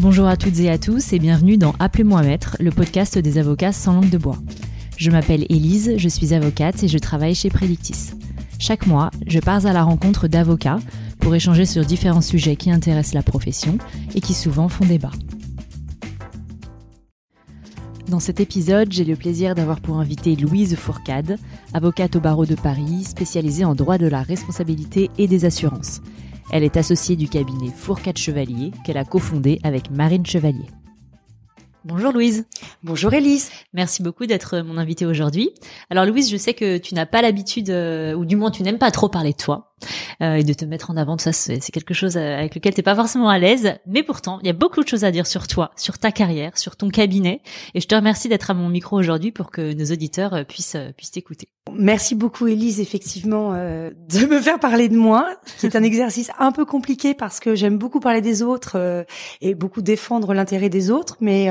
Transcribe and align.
Bonjour 0.00 0.28
à 0.28 0.38
toutes 0.38 0.58
et 0.60 0.70
à 0.70 0.78
tous 0.78 1.12
et 1.12 1.18
bienvenue 1.18 1.58
dans 1.58 1.74
Appelez-moi 1.78 2.22
Maître, 2.22 2.56
le 2.58 2.70
podcast 2.70 3.18
des 3.18 3.36
avocats 3.36 3.70
sans 3.70 3.92
langue 3.92 4.08
de 4.08 4.16
bois. 4.16 4.38
Je 4.96 5.10
m'appelle 5.10 5.44
Élise, 5.50 5.92
je 5.98 6.08
suis 6.08 6.32
avocate 6.32 6.82
et 6.82 6.88
je 6.88 6.96
travaille 6.96 7.34
chez 7.34 7.50
Predictis. 7.50 8.12
Chaque 8.58 8.86
mois, 8.86 9.10
je 9.26 9.40
pars 9.40 9.66
à 9.66 9.74
la 9.74 9.82
rencontre 9.82 10.26
d'avocats 10.26 10.78
pour 11.18 11.34
échanger 11.34 11.66
sur 11.66 11.84
différents 11.84 12.22
sujets 12.22 12.56
qui 12.56 12.70
intéressent 12.70 13.12
la 13.12 13.22
profession 13.22 13.76
et 14.14 14.22
qui 14.22 14.32
souvent 14.32 14.70
font 14.70 14.86
débat. 14.86 15.12
Dans 18.08 18.20
cet 18.20 18.40
épisode, 18.40 18.90
j'ai 18.90 19.04
le 19.04 19.16
plaisir 19.16 19.54
d'avoir 19.54 19.82
pour 19.82 19.98
invité 19.98 20.34
Louise 20.34 20.76
Fourcade, 20.76 21.36
avocate 21.74 22.16
au 22.16 22.20
barreau 22.20 22.46
de 22.46 22.54
Paris, 22.54 23.04
spécialisée 23.04 23.66
en 23.66 23.74
droit 23.74 23.98
de 23.98 24.06
la 24.06 24.22
responsabilité 24.22 25.10
et 25.18 25.28
des 25.28 25.44
assurances. 25.44 26.00
Elle 26.52 26.64
est 26.64 26.76
associée 26.76 27.14
du 27.14 27.28
cabinet 27.28 27.68
Fourcade 27.68 28.18
Chevalier 28.18 28.72
qu'elle 28.84 28.96
a 28.96 29.04
cofondé 29.04 29.60
avec 29.62 29.90
Marine 29.90 30.26
Chevalier. 30.26 30.66
Bonjour 31.84 32.12
Louise. 32.12 32.46
Bonjour 32.82 33.14
Elise. 33.14 33.50
Merci 33.72 34.02
beaucoup 34.02 34.26
d'être 34.26 34.58
mon 34.58 34.76
invitée 34.76 35.06
aujourd'hui. 35.06 35.50
Alors 35.90 36.04
Louise, 36.04 36.30
je 36.30 36.36
sais 36.36 36.52
que 36.52 36.76
tu 36.78 36.94
n'as 36.94 37.06
pas 37.06 37.22
l'habitude, 37.22 37.70
euh, 37.70 38.14
ou 38.14 38.24
du 38.24 38.36
moins 38.36 38.50
tu 38.50 38.64
n'aimes 38.64 38.78
pas 38.78 38.90
trop 38.90 39.08
parler 39.08 39.30
de 39.32 39.36
toi 39.36 39.69
euh, 40.22 40.34
et 40.34 40.44
de 40.44 40.52
te 40.52 40.64
mettre 40.64 40.90
en 40.90 40.96
avant. 40.96 41.18
Ça, 41.18 41.32
c'est 41.32 41.60
quelque 41.72 41.94
chose 41.94 42.16
avec 42.16 42.54
lequel 42.54 42.74
t'es 42.74 42.82
pas 42.82 42.94
forcément 42.94 43.28
à 43.28 43.38
l'aise. 43.38 43.74
Mais 43.86 44.02
pourtant, 44.02 44.38
il 44.42 44.46
y 44.46 44.50
a 44.50 44.54
beaucoup 44.54 44.82
de 44.82 44.88
choses 44.88 45.04
à 45.04 45.10
dire 45.10 45.26
sur 45.26 45.46
toi, 45.46 45.70
sur 45.76 45.98
ta 45.98 46.12
carrière, 46.12 46.56
sur 46.58 46.76
ton 46.76 46.88
cabinet. 46.88 47.42
Et 47.74 47.80
je 47.80 47.86
te 47.86 47.94
remercie 47.94 48.28
d'être 48.28 48.50
à 48.50 48.54
mon 48.54 48.68
micro 48.68 48.98
aujourd'hui 48.98 49.32
pour 49.32 49.50
que 49.50 49.72
nos 49.72 49.86
auditeurs 49.92 50.34
euh, 50.34 50.44
puissent 50.44 50.76
puissent 50.96 51.12
t'écouter. 51.12 51.48
Merci 51.72 52.14
beaucoup 52.14 52.46
Elise, 52.46 52.80
effectivement, 52.80 53.52
de 53.52 54.26
me 54.26 54.40
faire 54.40 54.58
parler 54.58 54.88
de 54.88 54.96
moi. 54.96 55.28
C'est 55.56 55.76
un 55.76 55.82
exercice 55.90 56.30
un 56.38 56.52
peu 56.52 56.64
compliqué 56.64 57.14
parce 57.14 57.38
que 57.38 57.54
j'aime 57.54 57.78
beaucoup 57.78 58.00
parler 58.00 58.20
des 58.20 58.42
autres 58.42 59.06
et 59.40 59.54
beaucoup 59.54 59.82
défendre 59.82 60.34
l'intérêt 60.34 60.68
des 60.68 60.90
autres, 60.90 61.16
mais 61.20 61.48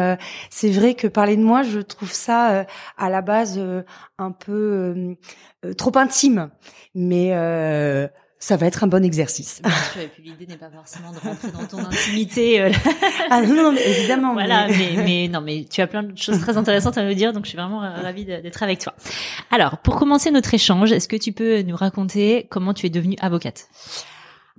c'est 0.49 0.69
vrai 0.69 0.93
que 0.93 1.07
parler 1.07 1.37
de 1.37 1.43
moi, 1.43 1.63
je 1.63 1.79
trouve 1.79 2.11
ça 2.11 2.51
euh, 2.51 2.63
à 2.97 3.09
la 3.09 3.21
base 3.21 3.57
euh, 3.57 3.83
un 4.17 4.31
peu 4.31 5.15
euh, 5.65 5.73
trop 5.73 5.97
intime, 5.97 6.49
mais 6.95 7.29
ça 8.39 8.55
va 8.55 8.67
être 8.67 8.85
un 8.85 8.87
bon 8.87 9.03
exercice. 9.03 9.61
Bien 9.61 9.71
sûr, 9.91 10.01
et 10.01 10.07
puis 10.07 10.23
l'idée 10.23 10.47
n'est 10.47 10.57
pas 10.57 10.69
forcément 10.69 11.11
de 11.11 11.19
rentrer 11.19 11.51
dans 11.51 11.65
ton 11.65 11.79
intimité. 11.79 12.71
ah 13.29 13.41
non, 13.41 13.71
non, 13.71 13.75
évidemment. 13.75 14.33
Voilà, 14.33 14.67
mais... 14.69 14.93
mais... 15.03 15.27
non, 15.27 15.41
mais 15.41 15.65
tu 15.69 15.81
as 15.81 15.87
plein 15.87 16.03
de 16.03 16.17
choses 16.17 16.39
très 16.39 16.57
intéressantes 16.57 16.97
à 16.97 17.03
nous 17.03 17.13
dire, 17.13 17.33
donc 17.33 17.43
je 17.43 17.49
suis 17.49 17.57
vraiment 17.57 17.79
ravie 17.79 18.23
d'être 18.23 18.63
avec 18.63 18.79
toi. 18.79 18.93
Alors, 19.51 19.77
pour 19.79 19.97
commencer 19.97 20.31
notre 20.31 20.53
échange, 20.53 20.93
est-ce 20.93 21.09
que 21.09 21.17
tu 21.17 21.33
peux 21.33 21.61
nous 21.63 21.75
raconter 21.75 22.47
comment 22.49 22.73
tu 22.73 22.85
es 22.85 22.89
devenue 22.89 23.17
avocate? 23.19 23.67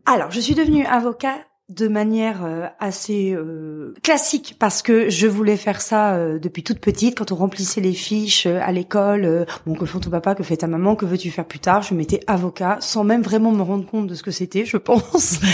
Alors, 0.04 0.30
je 0.30 0.40
suis 0.40 0.54
devenue 0.54 0.84
avocat 0.84 1.38
de 1.70 1.86
manière 1.86 2.44
euh, 2.44 2.66
assez 2.80 3.32
euh, 3.32 3.94
classique 4.02 4.56
parce 4.58 4.82
que 4.82 5.08
je 5.08 5.28
voulais 5.28 5.56
faire 5.56 5.80
ça 5.80 6.14
euh, 6.14 6.40
depuis 6.40 6.64
toute 6.64 6.80
petite 6.80 7.16
quand 7.16 7.30
on 7.30 7.36
remplissait 7.36 7.80
les 7.80 7.92
fiches 7.92 8.46
à 8.46 8.72
l'école 8.72 9.46
bon 9.66 9.74
que 9.76 9.86
fait 9.86 10.00
ton 10.00 10.10
papa 10.10 10.34
que 10.34 10.42
fait 10.42 10.56
ta 10.56 10.66
maman 10.66 10.96
que 10.96 11.06
veux-tu 11.06 11.30
faire 11.30 11.44
plus 11.44 11.60
tard 11.60 11.82
je 11.82 11.94
mettais 11.94 12.20
avocat 12.26 12.78
sans 12.80 13.04
même 13.04 13.22
vraiment 13.22 13.52
me 13.52 13.62
rendre 13.62 13.86
compte 13.86 14.08
de 14.08 14.16
ce 14.16 14.24
que 14.24 14.32
c'était 14.32 14.64
je 14.64 14.76
pense. 14.76 15.38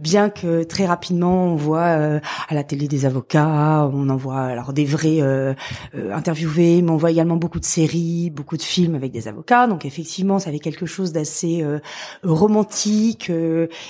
Bien 0.00 0.30
que 0.30 0.62
très 0.62 0.86
rapidement 0.86 1.46
on 1.46 1.56
voit 1.56 2.20
à 2.48 2.54
la 2.54 2.64
télé 2.64 2.88
des 2.88 3.04
avocats 3.04 3.90
on 3.92 4.08
en 4.08 4.16
voit 4.16 4.40
alors 4.40 4.72
des 4.72 4.84
vrais 4.84 5.20
interviewés 6.12 6.80
mais 6.80 6.90
on 6.90 6.96
voit 6.96 7.10
également 7.10 7.36
beaucoup 7.36 7.60
de 7.60 7.64
séries 7.64 8.30
beaucoup 8.30 8.56
de 8.56 8.62
films 8.62 8.94
avec 8.94 9.12
des 9.12 9.28
avocats. 9.28 9.66
Donc 9.66 9.84
effectivement 9.84 10.38
ça 10.38 10.48
avait 10.48 10.58
quelque 10.58 10.86
chose 10.86 11.12
d'assez 11.12 11.64
romantique 12.22 13.30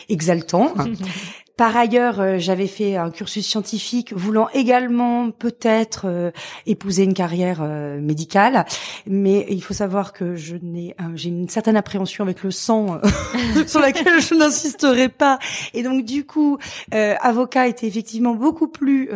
exaltant 0.09 0.73
Par 1.57 1.77
ailleurs, 1.77 2.21
euh, 2.21 2.39
j'avais 2.39 2.67
fait 2.67 2.97
un 2.97 3.11
cursus 3.11 3.47
scientifique, 3.47 4.13
voulant 4.13 4.49
également 4.55 5.31
peut-être 5.31 6.07
euh, 6.07 6.33
épouser 6.67 7.05
une 7.05 7.15
carrière 7.15 7.61
euh, 7.63 8.01
médicale, 8.01 8.65
mais 9.07 9.47
il 9.49 9.63
faut 9.63 9.75
savoir 9.75 10.13
que 10.13 10.35
je 10.35 10.57
n'ai, 10.57 10.97
j'ai 11.15 11.29
une 11.29 11.49
certaine 11.49 11.77
appréhension 11.77 12.25
avec 12.25 12.43
le 12.43 12.51
sang 12.51 12.99
sur 13.69 13.79
laquelle 13.79 14.21
je 14.21 14.35
n'insisterai 14.35 15.09
pas, 15.09 15.39
et 15.75 15.85
donc 15.85 16.05
du 16.05 16.27
coup, 16.27 16.59
avocat 16.91 17.69
était 17.69 17.87
effectivement 17.87 18.35
beaucoup 18.35 18.69
plus 18.69 19.09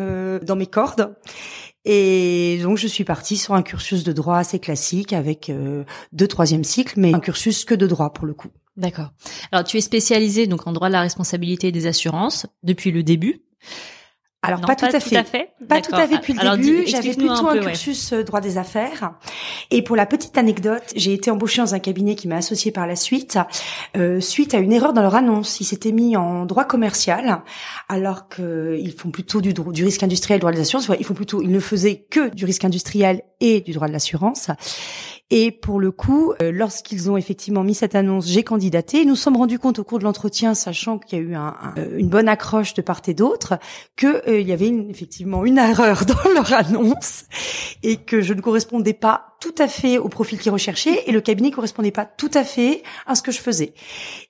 dans 0.42 0.56
mes 0.56 0.66
cordes. 0.66 1.16
Et 1.84 2.58
donc 2.62 2.76
je 2.76 2.86
suis 2.86 3.04
partie 3.04 3.36
sur 3.36 3.54
un 3.54 3.62
cursus 3.62 4.04
de 4.04 4.12
droit 4.12 4.36
assez 4.36 4.58
classique 4.58 5.12
avec 5.12 5.50
deux 6.12 6.26
troisième 6.26 6.64
cycle, 6.64 6.94
mais 7.00 7.14
un 7.14 7.20
cursus 7.20 7.64
que 7.64 7.74
de 7.74 7.86
droit 7.86 8.12
pour 8.12 8.26
le 8.26 8.34
coup. 8.34 8.48
D'accord. 8.78 9.10
Alors 9.50 9.64
tu 9.64 9.76
es 9.76 9.80
spécialisée 9.80 10.46
donc 10.46 10.66
en 10.66 10.72
droit 10.72 10.88
de 10.88 10.92
la 10.92 11.00
responsabilité 11.00 11.72
des 11.72 11.86
assurances 11.86 12.46
depuis 12.62 12.92
le 12.92 13.02
début. 13.02 13.42
Alors 14.40 14.60
pas, 14.60 14.76
tout, 14.76 14.84
à 14.84 15.00
fait. 15.00 15.50
Pas 15.68 15.80
tout 15.80 15.96
à 15.96 16.06
fait 16.06 16.16
depuis 16.16 16.32
le 16.32 16.56
début. 16.56 16.86
J'avais 16.86 17.12
plutôt 17.12 17.48
un, 17.48 17.58
cursus 17.58 18.12
euh, 18.12 18.22
droit 18.22 18.40
des 18.40 18.56
affaires. 18.56 19.14
Et 19.72 19.82
pour 19.82 19.96
la 19.96 20.06
petite 20.06 20.38
anecdote, 20.38 20.84
j'ai 20.94 21.12
été 21.12 21.28
embauchée 21.32 21.60
dans 21.60 21.74
un 21.74 21.80
cabinet 21.80 22.14
qui 22.14 22.28
m'a 22.28 22.36
associée 22.36 22.70
par 22.70 22.86
la 22.86 22.94
suite, 22.94 23.36
euh, 23.96 24.20
suite 24.20 24.54
à 24.54 24.58
une 24.58 24.72
erreur 24.72 24.92
dans 24.92 25.02
leur 25.02 25.16
annonce. 25.16 25.60
Ils 25.60 25.64
s'étaient 25.64 25.90
mis 25.90 26.16
en 26.16 26.46
droit 26.46 26.66
commercial, 26.66 27.42
alors 27.88 28.28
qu'ils 28.28 28.94
font 28.96 29.10
plutôt 29.10 29.40
du, 29.40 29.52
du 29.52 29.84
risque 29.84 30.04
industriel, 30.04 30.38
droit 30.38 30.52
des 30.52 30.60
assurances. 30.60 30.88
Ils 31.00 31.04
font 31.04 31.14
plutôt, 31.14 31.42
ils 31.42 31.50
ne 31.50 31.60
faisaient 31.60 32.06
que 32.08 32.32
du 32.32 32.44
risque 32.44 32.64
industriel 32.64 33.22
et 33.40 33.60
du 33.60 33.72
droit 33.72 33.88
de 33.88 33.92
l'assurance. 33.92 34.50
Et 35.30 35.50
pour 35.50 35.78
le 35.78 35.90
coup, 35.90 36.32
euh, 36.40 36.50
lorsqu'ils 36.50 37.10
ont 37.10 37.18
effectivement 37.18 37.62
mis 37.62 37.74
cette 37.74 37.94
annonce, 37.94 38.26
j'ai 38.26 38.42
candidaté. 38.42 39.04
Nous 39.04 39.14
sommes 39.14 39.36
rendus 39.36 39.58
compte 39.58 39.78
au 39.78 39.84
cours 39.84 39.98
de 39.98 40.04
l'entretien, 40.04 40.54
sachant 40.54 40.98
qu'il 40.98 41.18
y 41.18 41.20
a 41.20 41.24
eu 41.24 41.36
euh, 41.36 41.98
une 41.98 42.08
bonne 42.08 42.28
accroche 42.28 42.72
de 42.72 42.80
part 42.80 43.02
et 43.06 43.12
d'autre, 43.12 43.58
que 43.96 44.26
euh, 44.26 44.40
il 44.40 44.48
y 44.48 44.52
avait 44.52 44.68
effectivement 44.88 45.44
une 45.44 45.58
erreur 45.58 46.06
dans 46.06 46.30
leur 46.32 46.50
annonce 46.54 47.24
et 47.82 47.96
que 47.96 48.22
je 48.22 48.32
ne 48.32 48.40
correspondais 48.40 48.94
pas 48.94 49.36
tout 49.40 49.54
à 49.58 49.68
fait 49.68 49.98
au 49.98 50.08
profil 50.08 50.38
qu'ils 50.38 50.50
recherchaient 50.50 51.04
et 51.06 51.12
le 51.12 51.20
cabinet 51.20 51.50
correspondait 51.50 51.90
pas 51.90 52.06
tout 52.06 52.30
à 52.32 52.42
fait 52.42 52.82
à 53.06 53.14
ce 53.14 53.22
que 53.22 53.30
je 53.30 53.38
faisais. 53.38 53.74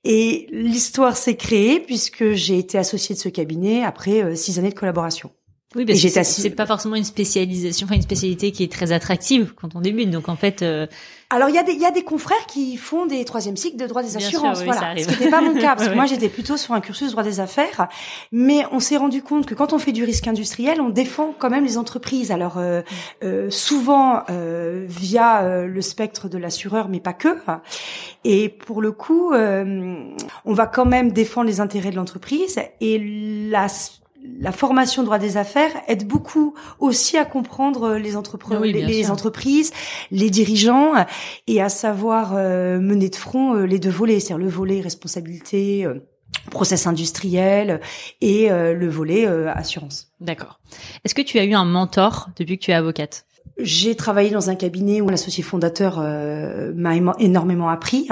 Et 0.03 0.49
l'histoire 0.51 1.17
s'est 1.17 1.37
créée 1.37 1.79
puisque 1.79 2.33
j'ai 2.33 2.59
été 2.59 2.77
associée 2.77 3.15
de 3.15 3.21
ce 3.21 3.29
cabinet 3.29 3.85
après 3.85 4.35
six 4.35 4.59
années 4.59 4.71
de 4.71 4.75
collaboration. 4.75 5.31
Oui, 5.79 5.87
parce 5.87 6.03
que 6.03 6.09
c'est 6.25 6.51
pas 6.51 6.67
forcément 6.67 6.97
une 6.97 7.05
spécialisation, 7.05 7.87
enfin 7.87 7.95
une 7.95 8.03
spécialité 8.03 8.51
qui 8.51 8.65
est 8.65 8.73
très 8.73 8.91
attractive 8.91 9.55
quand 9.55 9.77
on 9.77 9.81
débute. 9.81 10.11
Donc 10.11 10.29
en 10.29 10.35
fait. 10.35 10.63
Euh... 10.63 10.89
Alors 11.31 11.51
il 11.51 11.55
y 11.55 11.59
a 11.59 11.63
des 11.63 11.73
il 11.73 11.81
y 11.81 11.87
a 11.87 11.93
des 11.93 12.03
confrères 12.03 12.47
qui 12.49 12.77
font 12.77 13.07
des 13.07 13.25
troisième 13.25 13.57
cycles 13.57 13.77
de 13.77 13.87
droit 13.87 14.03
des 14.03 14.17
assurances, 14.17 14.65
voilà. 14.65 14.95
Ce 14.97 15.09
n'était 15.09 15.31
pas 15.31 15.41
mon 15.41 15.55
cas 15.61 15.77
parce 15.77 15.89
que 15.89 15.95
moi 15.95 16.07
j'étais 16.07 16.29
plutôt 16.29 16.57
sur 16.57 16.75
un 16.75 16.81
cursus 16.81 17.13
droit 17.13 17.23
des 17.23 17.39
affaires, 17.39 17.87
mais 18.33 18.65
on 18.73 18.81
s'est 18.81 18.97
rendu 18.97 19.23
compte 19.23 19.47
que 19.47 19.55
quand 19.55 19.73
on 19.73 19.79
fait 19.79 19.93
du 19.93 20.03
risque 20.03 20.27
industriel, 20.27 20.81
on 20.81 20.89
défend 20.89 21.35
quand 21.39 21.51
même 21.51 21.65
les 21.65 21.79
entreprises. 21.79 22.33
Alors 22.33 22.59
euh, 22.59 22.83
euh, 23.23 23.49
souvent 23.51 24.25
euh, 24.31 24.85
via 24.89 25.43
euh, 25.43 25.67
le 25.67 25.83
spectre 25.83 26.29
de 26.29 26.39
l'assureur, 26.39 26.89
mais 26.89 26.99
pas 26.99 27.13
que. 27.13 27.29
Et 28.25 28.49
pour 28.49 28.83
le 28.83 28.91
coup, 28.91 29.33
euh, 29.33 29.95
on 30.45 30.55
va 30.55 30.67
quand 30.67 30.87
même 30.87 31.13
défendre 31.13 31.47
les 31.47 31.61
intérêts 31.61 31.91
de 31.91 31.97
l'entreprise 31.97 32.59
et 32.81 32.99
la 33.49 33.69
la 34.41 34.53
formation 34.53 35.03
droit 35.03 35.19
des 35.19 35.37
affaires 35.37 35.71
aide 35.89 36.07
beaucoup 36.07 36.55
aussi 36.79 37.17
à 37.17 37.25
comprendre 37.25 37.95
les, 37.97 38.17
entreprises, 38.17 38.59
les, 38.61 39.11
entreprises, 39.11 39.73
les 40.11 40.31
dirigeants 40.31 40.93
et 41.47 41.61
à 41.61 41.69
savoir 41.69 42.35
euh, 42.35 42.79
mener 42.79 43.09
de 43.09 43.17
front 43.17 43.55
euh, 43.55 43.65
les 43.65 43.79
deux 43.79 43.91
volets, 43.91 44.21
c'est-à-dire 44.21 44.39
le 44.39 44.49
volet 44.49 44.81
responsabilité, 44.81 45.85
euh, 45.85 46.07
process 46.51 46.87
industriel 46.87 47.81
et 48.21 48.49
le 48.51 48.89
volet 48.89 49.27
assurance. 49.27 50.13
D'accord. 50.21 50.61
Est-ce 51.05 51.15
que 51.15 51.23
tu 51.23 51.39
as 51.39 51.45
eu 51.45 51.55
un 51.55 51.65
mentor 51.65 52.31
depuis 52.37 52.59
que 52.59 52.65
tu 52.65 52.71
es 52.71 52.75
avocate? 52.75 53.27
J'ai 53.59 53.97
travaillé 53.97 54.31
dans 54.31 54.51
un 54.51 54.55
cabinet 54.55 55.01
où 55.01 55.09
l'associé 55.09 55.43
fondateur 55.43 55.99
euh, 56.01 56.73
m'a 56.77 56.95
énormément 57.19 57.69
appris, 57.69 58.09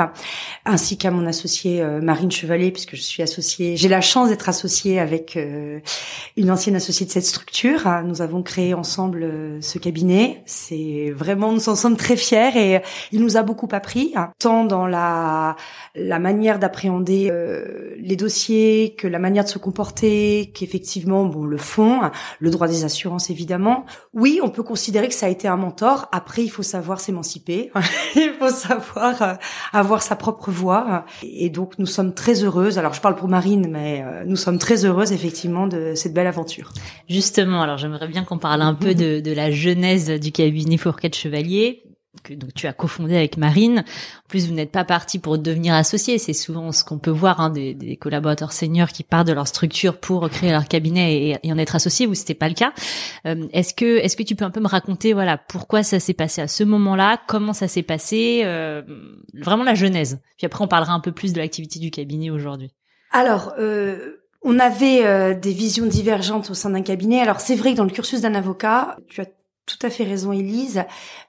ainsi 0.65 0.99
qu'à 0.99 1.13
mon 1.13 1.25
associé 1.25 1.81
euh, 1.81 2.01
Marine 2.01 2.33
Chevalier, 2.33 2.73
puisque 2.73 2.97
je 2.97 3.03
suis 3.03 3.23
associée. 3.23 3.77
J'ai 3.77 3.89
la 3.89 4.01
chance 4.01 4.29
d'être 4.29 4.49
associée 4.49 4.99
avec 4.99 5.37
euh, 5.37 5.79
une 6.37 6.51
ancienne 6.51 6.75
associée 6.75 7.07
de 7.07 7.13
cette 7.13 7.27
structure. 7.27 7.89
Nous 8.05 8.23
avons 8.23 8.43
créé 8.43 8.75
ensemble 8.75 9.29
ce 9.61 9.79
cabinet. 9.79 10.43
C'est 10.47 11.13
vraiment, 11.15 11.53
nous 11.53 11.69
en 11.69 11.77
sommes 11.77 11.97
très 11.97 12.17
fiers 12.17 12.51
et 12.57 12.81
il 13.13 13.21
nous 13.21 13.37
a 13.37 13.43
beaucoup 13.43 13.69
appris, 13.71 14.15
tant 14.39 14.65
dans 14.65 14.87
la 14.87 15.57
la 15.95 16.19
manière 16.19 16.59
d'appréhender 16.59 17.33
les 17.99 18.17
dossiers 18.17 18.95
que 18.99 19.07
la 19.07 19.19
manière 19.19 19.45
de 19.45 19.49
se 19.49 19.59
comporter, 19.59 20.51
qu'effectivement, 20.55 21.25
bon, 21.25 21.45
le 21.45 21.57
fond, 21.57 22.01
le 22.41 22.51
droit 22.51 22.69
des 22.69 22.85
assurances 22.85 23.31
évidemment. 23.31 23.87
Oui, 24.13 24.41
on 24.43 24.51
peut 24.51 24.63
considérer 24.63 25.09
que 25.09 25.15
ça 25.15 25.27
a 25.27 25.31
été 25.37 25.49
un 25.49 25.57
mentor. 25.57 26.09
Après, 26.13 26.43
il 26.43 26.49
faut 26.49 26.63
savoir 26.63 27.01
s'émanciper. 27.01 27.71
il 28.17 28.33
faut 28.39 28.51
savoir 28.51 29.23
euh, 29.23 29.35
avoir 29.73 30.03
sa 30.03 30.17
propre 30.17 30.51
voix. 30.51 31.05
Et 31.23 31.51
donc, 31.51 31.79
nous 31.79 31.87
sommes 31.87 32.15
très 32.15 32.43
heureuses. 32.43 32.79
Alors, 32.79 32.95
je 32.95 33.01
parle 33.01 33.17
pour 33.17 33.29
Marine, 33.29 33.69
mais 33.71 34.03
euh, 34.03 34.25
nous 34.27 34.37
sommes 34.37 34.59
très 34.59 34.85
heureuses, 34.85 35.13
effectivement, 35.13 35.67
de 35.67 35.93
cette 35.95 36.15
belle 36.15 36.27
aventure. 36.27 36.73
Justement, 37.09 37.63
alors 37.63 37.77
j'aimerais 37.77 38.09
bien 38.09 38.25
qu'on 38.25 38.39
parle 38.39 38.63
un 38.63 38.75
peu 38.75 38.95
de, 38.95 39.21
de 39.21 39.33
la 39.33 39.51
genèse 39.51 40.09
du 40.11 40.33
cabinet 40.33 40.79
Fourquet 40.79 41.11
Chevalier 41.13 41.83
que 42.23 42.35
donc 42.35 42.55
tu 42.55 42.67
as 42.67 42.73
cofondé 42.73 43.17
avec 43.17 43.37
Marine. 43.37 43.81
En 43.81 44.29
plus, 44.29 44.47
vous 44.49 44.55
n'êtes 44.55 44.71
pas 44.71 44.85
parti 44.85 45.19
pour 45.19 45.39
devenir 45.39 45.75
associé. 45.75 46.19
C'est 46.19 46.33
souvent 46.33 46.73
ce 46.73 46.85
qu'on 46.85 46.99
peut 46.99 47.11
voir 47.11 47.41
hein, 47.41 47.51
des, 47.51 47.75
des, 47.75 47.97
collaborateurs 47.97 48.53
seniors 48.53 48.89
qui 48.89 49.03
partent 49.03 49.27
de 49.27 49.33
leur 49.33 49.47
structure 49.47 49.99
pour 49.99 50.29
créer 50.31 50.51
leur 50.51 50.69
cabinet 50.69 51.39
et, 51.43 51.53
en 51.53 51.59
être 51.59 51.77
associé. 51.77 52.07
Vous, 52.07 52.15
c'était 52.15 52.35
pas 52.35 52.49
le 52.49 52.55
cas. 52.55 52.73
Euh, 53.27 53.47
est-ce 53.53 53.75
que 53.75 53.99
est-ce 53.99 54.17
que 54.17 54.23
tu 54.23 54.35
peux 54.35 54.45
un 54.45 54.51
peu 54.51 54.61
me 54.61 54.69
raconter 54.69 55.13
voilà 55.13 55.39
pourquoi 55.39 55.83
ça 55.83 56.01
s'est 56.01 56.15
passé 56.15 56.43
à 56.43 56.49
ce 56.49 56.65
moment-là, 56.65 57.21
comment 57.27 57.53
ça 57.53 57.69
s'est 57.69 57.83
passé, 57.83 58.43
euh, 58.45 58.83
vraiment 59.35 59.65
la 59.65 59.75
genèse. 59.75 60.21
Puis 60.37 60.47
après, 60.47 60.65
on 60.65 60.69
parlera 60.69 60.93
un 60.93 61.01
peu 61.01 61.13
plus 61.13 61.33
de 61.33 61.39
l'activité 61.39 61.79
du 61.79 61.91
cabinet 61.91 62.31
aujourd'hui. 62.31 62.71
Alors. 63.13 63.55
Euh 63.59 64.21
on 64.49 64.61
avait 64.61 65.35
des 65.35 65.53
visions 65.53 65.87
divergentes 65.87 66.51
au 66.51 66.55
sein 66.55 66.71
d'un 66.71 66.83
cabinet. 66.83 67.21
Alors 67.21 67.41
c'est 67.41 67.57
vrai 67.57 67.73
que 67.73 67.79
dans 67.79 67.85
le 67.85 67.91
cursus 67.91 68.21
d'un 68.21 68.37
avocat, 68.37 68.97
tu 69.09 69.21
as 69.21 69.27
tout 69.67 69.79
à 69.83 69.91
fait 69.91 70.05
raison, 70.05 70.33
Elise. 70.33 70.85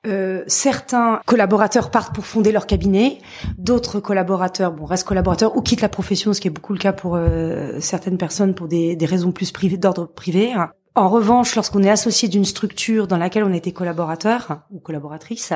Euh, 0.06 0.44
certains 0.48 1.22
collaborateurs 1.26 1.90
partent 1.90 2.14
pour 2.14 2.26
fonder 2.26 2.52
leur 2.52 2.68
cabinet, 2.68 3.18
d'autres 3.58 4.00
collaborateurs, 4.00 4.72
bon, 4.72 4.86
restent 4.86 5.08
collaborateurs 5.08 5.58
ou 5.58 5.62
quittent 5.62 5.82
la 5.82 5.90
profession, 5.90 6.34
ce 6.34 6.42
qui 6.42 6.48
est 6.48 6.52
beaucoup 6.52 6.74
le 6.74 6.80
cas 6.80 6.94
pour 6.94 7.16
euh, 7.16 7.80
certaines 7.80 8.18
personnes 8.18 8.54
pour 8.54 8.68
des, 8.68 8.96
des 8.96 9.06
raisons 9.06 9.32
plus 9.32 9.52
privées, 9.52 9.78
d'ordre 9.78 10.06
privé. 10.06 10.54
En 10.98 11.10
revanche, 11.10 11.56
lorsqu'on 11.56 11.84
est 11.84 11.92
associé 11.92 12.28
d'une 12.28 12.44
structure 12.44 13.06
dans 13.06 13.18
laquelle 13.18 13.44
on 13.44 13.54
été 13.54 13.72
collaborateur 13.72 14.62
ou 14.72 14.80
collaboratrice, 14.80 15.54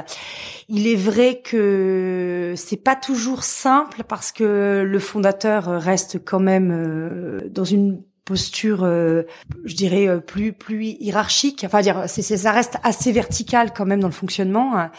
il 0.70 0.86
est 0.86 0.96
vrai 0.96 1.42
que 1.44 2.54
c'est 2.56 2.78
pas 2.78 2.96
toujours 2.96 3.44
simple 3.44 4.04
parce 4.08 4.32
que 4.32 4.84
le 4.86 5.00
fondateur 5.00 5.66
reste 5.82 6.24
quand 6.24 6.40
même 6.40 6.72
euh, 6.72 7.50
dans 7.50 7.64
une 7.64 8.04
posture, 8.26 8.84
euh, 8.84 9.24
je 9.66 9.76
dirais 9.76 10.08
euh, 10.08 10.20
plus 10.20 10.54
plus 10.54 10.86
hiérarchique. 10.86 11.64
Enfin, 11.66 11.82
dire, 11.82 12.04
c'est, 12.08 12.22
ça 12.22 12.52
reste 12.52 12.78
assez 12.84 13.12
vertical 13.12 13.72
quand 13.76 13.86
même 13.86 14.00
dans 14.00 14.08
le 14.08 14.14
fonctionnement. 14.14 14.90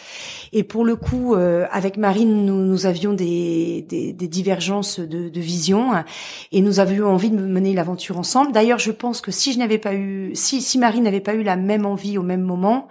Et 0.52 0.64
pour 0.64 0.84
le 0.84 0.96
coup, 0.96 1.34
euh, 1.34 1.66
avec 1.70 1.96
Marine, 1.96 2.44
nous, 2.44 2.56
nous 2.56 2.86
avions 2.86 3.12
des, 3.12 3.86
des, 3.88 4.12
des 4.12 4.28
divergences 4.28 4.98
de, 4.98 5.28
de, 5.28 5.40
vision 5.40 6.04
et 6.50 6.60
nous 6.60 6.80
avions 6.80 7.08
envie 7.08 7.30
de 7.30 7.36
mener 7.36 7.74
l'aventure 7.74 8.18
ensemble. 8.18 8.52
D'ailleurs, 8.52 8.78
je 8.78 8.90
pense 8.90 9.20
que 9.20 9.30
si 9.30 9.52
je 9.52 9.58
n'avais 9.58 9.78
pas 9.78 9.94
eu, 9.94 10.32
si 10.34 10.60
si 10.60 10.78
Marine 10.78 11.04
n'avait 11.04 11.20
pas 11.20 11.34
eu 11.34 11.42
la 11.42 11.56
même 11.56 11.86
envie 11.86 12.18
au 12.18 12.22
même 12.22 12.42
moment, 12.42 12.88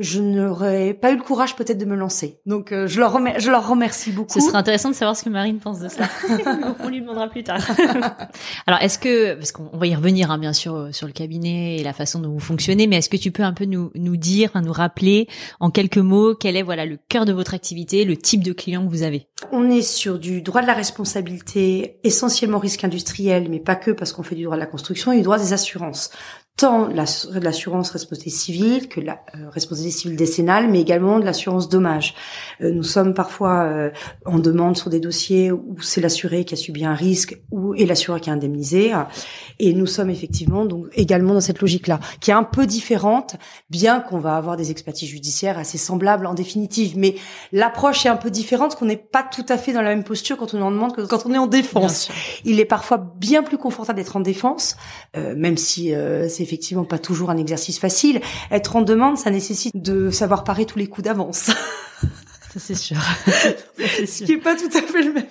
je 0.00 0.20
n'aurais 0.20 0.94
pas 0.94 1.12
eu 1.12 1.16
le 1.16 1.22
courage 1.22 1.54
peut-être 1.54 1.78
de 1.78 1.84
me 1.84 1.94
lancer. 1.94 2.40
Donc 2.46 2.72
euh, 2.72 2.86
je 2.86 2.98
leur 2.98 3.20
je 3.38 3.50
leur 3.50 3.68
remercie 3.68 4.10
beaucoup. 4.10 4.32
Ce 4.32 4.40
serait 4.40 4.56
intéressant 4.56 4.88
de 4.88 4.94
savoir 4.94 5.14
ce 5.14 5.22
que 5.22 5.28
Marine 5.28 5.58
pense 5.58 5.78
de 5.78 5.88
ça. 5.88 6.04
On 6.80 6.88
lui 6.88 7.02
demandera 7.02 7.28
plus 7.28 7.44
tard. 7.44 7.60
Alors 8.66 8.80
est-ce 8.80 8.98
que 8.98 9.34
parce 9.34 9.52
qu'on 9.52 9.76
va 9.76 9.86
y 9.86 9.94
revenir 9.94 10.30
hein, 10.30 10.38
bien 10.38 10.54
sûr 10.54 10.74
euh, 10.74 10.92
sur 10.92 11.06
le 11.06 11.12
cabinet 11.12 11.76
et 11.76 11.82
la 11.82 11.92
façon 11.92 12.18
dont 12.18 12.30
vous 12.30 12.40
fonctionnez, 12.40 12.86
mais 12.86 12.96
est-ce 12.96 13.10
que 13.10 13.18
tu 13.18 13.30
peux 13.30 13.42
un 13.42 13.52
peu 13.52 13.66
nous 13.66 13.90
nous 13.94 14.16
dire, 14.16 14.50
nous 14.62 14.72
rappeler 14.72 15.28
en 15.60 15.70
quelques 15.70 15.98
mots 15.98 16.34
quel 16.34 16.56
est 16.56 16.62
voilà 16.62 16.86
le 16.86 16.98
cœur 17.08 17.26
de 17.26 17.32
votre 17.32 17.52
activité, 17.52 18.04
le 18.04 18.16
type 18.16 18.42
de 18.42 18.52
client 18.52 18.84
que 18.84 18.90
vous 18.90 19.02
avez? 19.02 19.26
On 19.52 19.70
est 19.70 19.82
sur 19.82 20.18
du 20.18 20.40
droit 20.40 20.62
de 20.62 20.66
la 20.66 20.74
responsabilité, 20.74 21.98
essentiellement 22.04 22.58
risque 22.58 22.84
industriel, 22.84 23.48
mais 23.50 23.60
pas 23.60 23.76
que 23.76 23.90
parce 23.90 24.12
qu'on 24.12 24.22
fait 24.22 24.34
du 24.34 24.44
droit 24.44 24.56
de 24.56 24.60
la 24.60 24.66
construction 24.66 25.12
et 25.12 25.16
du 25.18 25.22
droit 25.22 25.38
des 25.38 25.52
assurances 25.52 26.10
tant 26.60 26.88
l'assurance 26.88 27.88
responsabilité 27.88 28.28
civile 28.28 28.88
que 28.88 29.00
la 29.00 29.22
euh, 29.34 29.48
responsabilité 29.48 29.96
civile 29.96 30.16
décennale, 30.18 30.70
mais 30.70 30.78
également 30.78 31.18
de 31.18 31.24
l'assurance 31.24 31.70
dommage. 31.70 32.14
Euh, 32.60 32.70
nous 32.70 32.82
sommes 32.82 33.14
parfois 33.14 33.62
euh, 33.62 33.90
en 34.26 34.38
demande 34.38 34.76
sur 34.76 34.90
des 34.90 35.00
dossiers 35.00 35.52
où 35.52 35.80
c'est 35.80 36.02
l'assuré 36.02 36.44
qui 36.44 36.52
a 36.52 36.58
subi 36.58 36.84
un 36.84 36.92
risque 36.92 37.40
ou 37.50 37.74
et 37.74 37.86
l'assureur 37.86 38.20
qui 38.20 38.28
a 38.28 38.34
indemnisé, 38.34 38.92
et 39.58 39.72
nous 39.72 39.86
sommes 39.86 40.10
effectivement 40.10 40.66
donc 40.66 40.88
également 40.92 41.32
dans 41.32 41.40
cette 41.40 41.62
logique-là, 41.62 41.98
qui 42.20 42.30
est 42.30 42.34
un 42.34 42.44
peu 42.44 42.66
différente, 42.66 43.36
bien 43.70 44.00
qu'on 44.00 44.18
va 44.18 44.36
avoir 44.36 44.58
des 44.58 44.70
expertises 44.70 45.08
judiciaires 45.08 45.58
assez 45.58 45.78
semblables 45.78 46.26
en 46.26 46.34
définitive, 46.34 46.98
mais 46.98 47.14
l'approche 47.52 48.04
est 48.04 48.10
un 48.10 48.16
peu 48.16 48.30
différente, 48.30 48.76
qu'on 48.76 48.84
n'est 48.84 48.96
pas 48.96 49.22
tout 49.22 49.46
à 49.48 49.56
fait 49.56 49.72
dans 49.72 49.82
la 49.82 49.94
même 49.94 50.04
posture 50.04 50.36
quand 50.36 50.52
on 50.52 50.60
en 50.60 50.70
demande 50.70 50.94
que 50.94 51.00
quand 51.02 51.24
on 51.24 51.32
est 51.32 51.38
en 51.38 51.46
défense. 51.46 52.10
Il 52.44 52.60
est 52.60 52.66
parfois 52.66 52.98
bien 52.98 53.42
plus 53.42 53.56
confortable 53.56 53.98
d'être 53.98 54.16
en 54.16 54.20
défense, 54.20 54.76
même 55.14 55.56
si 55.56 55.94
c'est 56.28 56.49
effectivement 56.50 56.84
pas 56.84 56.98
toujours 56.98 57.30
un 57.30 57.36
exercice 57.36 57.78
facile. 57.78 58.20
Être 58.50 58.74
en 58.74 58.82
demande, 58.82 59.16
ça 59.16 59.30
nécessite 59.30 59.72
de 59.74 60.10
savoir 60.10 60.42
parer 60.42 60.66
tous 60.66 60.78
les 60.78 60.88
coups 60.88 61.04
d'avance. 61.04 61.50
Ça 62.52 62.58
c'est 62.58 62.74
sûr. 62.74 62.96
Ce 63.78 64.24
qui 64.24 64.32
est 64.32 64.38
pas 64.38 64.56
tout 64.56 64.76
à 64.76 64.82
fait 64.82 65.02
le 65.02 65.12
même, 65.12 65.24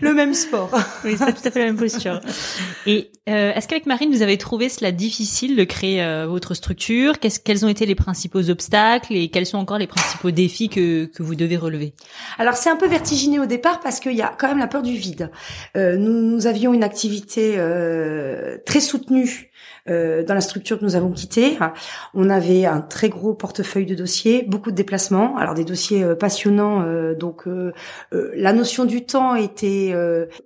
le 0.00 0.14
même 0.14 0.34
sport. 0.34 0.70
Oui, 1.04 1.16
c'est 1.18 1.24
pas 1.24 1.32
tout 1.32 1.46
à 1.48 1.50
fait 1.50 1.58
la 1.58 1.66
même 1.66 1.76
posture. 1.76 2.20
Et 2.86 3.10
euh, 3.28 3.52
est-ce 3.52 3.66
qu'avec 3.66 3.86
Marine, 3.86 4.12
vous 4.12 4.22
avez 4.22 4.38
trouvé 4.38 4.68
cela 4.68 4.92
difficile 4.92 5.56
de 5.56 5.64
créer 5.64 6.00
euh, 6.00 6.28
votre 6.28 6.54
structure? 6.54 7.18
Qu'est-ce, 7.18 7.40
Quels 7.40 7.64
ont 7.64 7.68
été 7.68 7.86
les 7.86 7.96
principaux 7.96 8.50
obstacles 8.50 9.16
et 9.16 9.30
quels 9.30 9.46
sont 9.46 9.58
encore 9.58 9.78
les 9.78 9.88
principaux 9.88 10.30
défis 10.30 10.68
que, 10.68 11.06
que 11.06 11.24
vous 11.24 11.34
devez 11.34 11.56
relever? 11.56 11.92
Alors 12.38 12.54
c'est 12.54 12.70
un 12.70 12.76
peu 12.76 12.86
vertigineux 12.86 13.42
au 13.42 13.46
départ 13.46 13.80
parce 13.80 13.98
qu'il 13.98 14.14
y 14.14 14.22
a 14.22 14.32
quand 14.38 14.46
même 14.46 14.58
la 14.58 14.68
peur 14.68 14.82
du 14.82 14.94
vide. 14.94 15.32
Euh, 15.76 15.96
nous, 15.96 16.22
nous 16.22 16.46
avions 16.46 16.72
une 16.72 16.84
activité 16.84 17.54
euh, 17.56 18.58
très 18.64 18.80
soutenue 18.80 19.50
euh, 19.88 20.22
dans 20.22 20.34
la 20.34 20.40
structure 20.40 20.78
que 20.78 20.84
nous 20.84 20.96
avons 20.96 21.10
quittée. 21.10 21.58
On 22.12 22.28
avait 22.28 22.66
un 22.66 22.80
très 22.80 23.08
gros 23.08 23.32
portefeuille 23.32 23.86
de 23.86 23.94
dossiers, 23.94 24.44
beaucoup 24.46 24.70
de 24.70 24.76
déplacements, 24.76 25.36
alors 25.38 25.54
des 25.54 25.64
dossiers 25.64 26.02
euh, 26.02 26.14
Euh, 26.28 27.14
donc 27.14 27.44
la 28.12 28.52
notion 28.52 28.84
du 28.84 29.04
temps 29.04 29.34
était, 29.34 29.94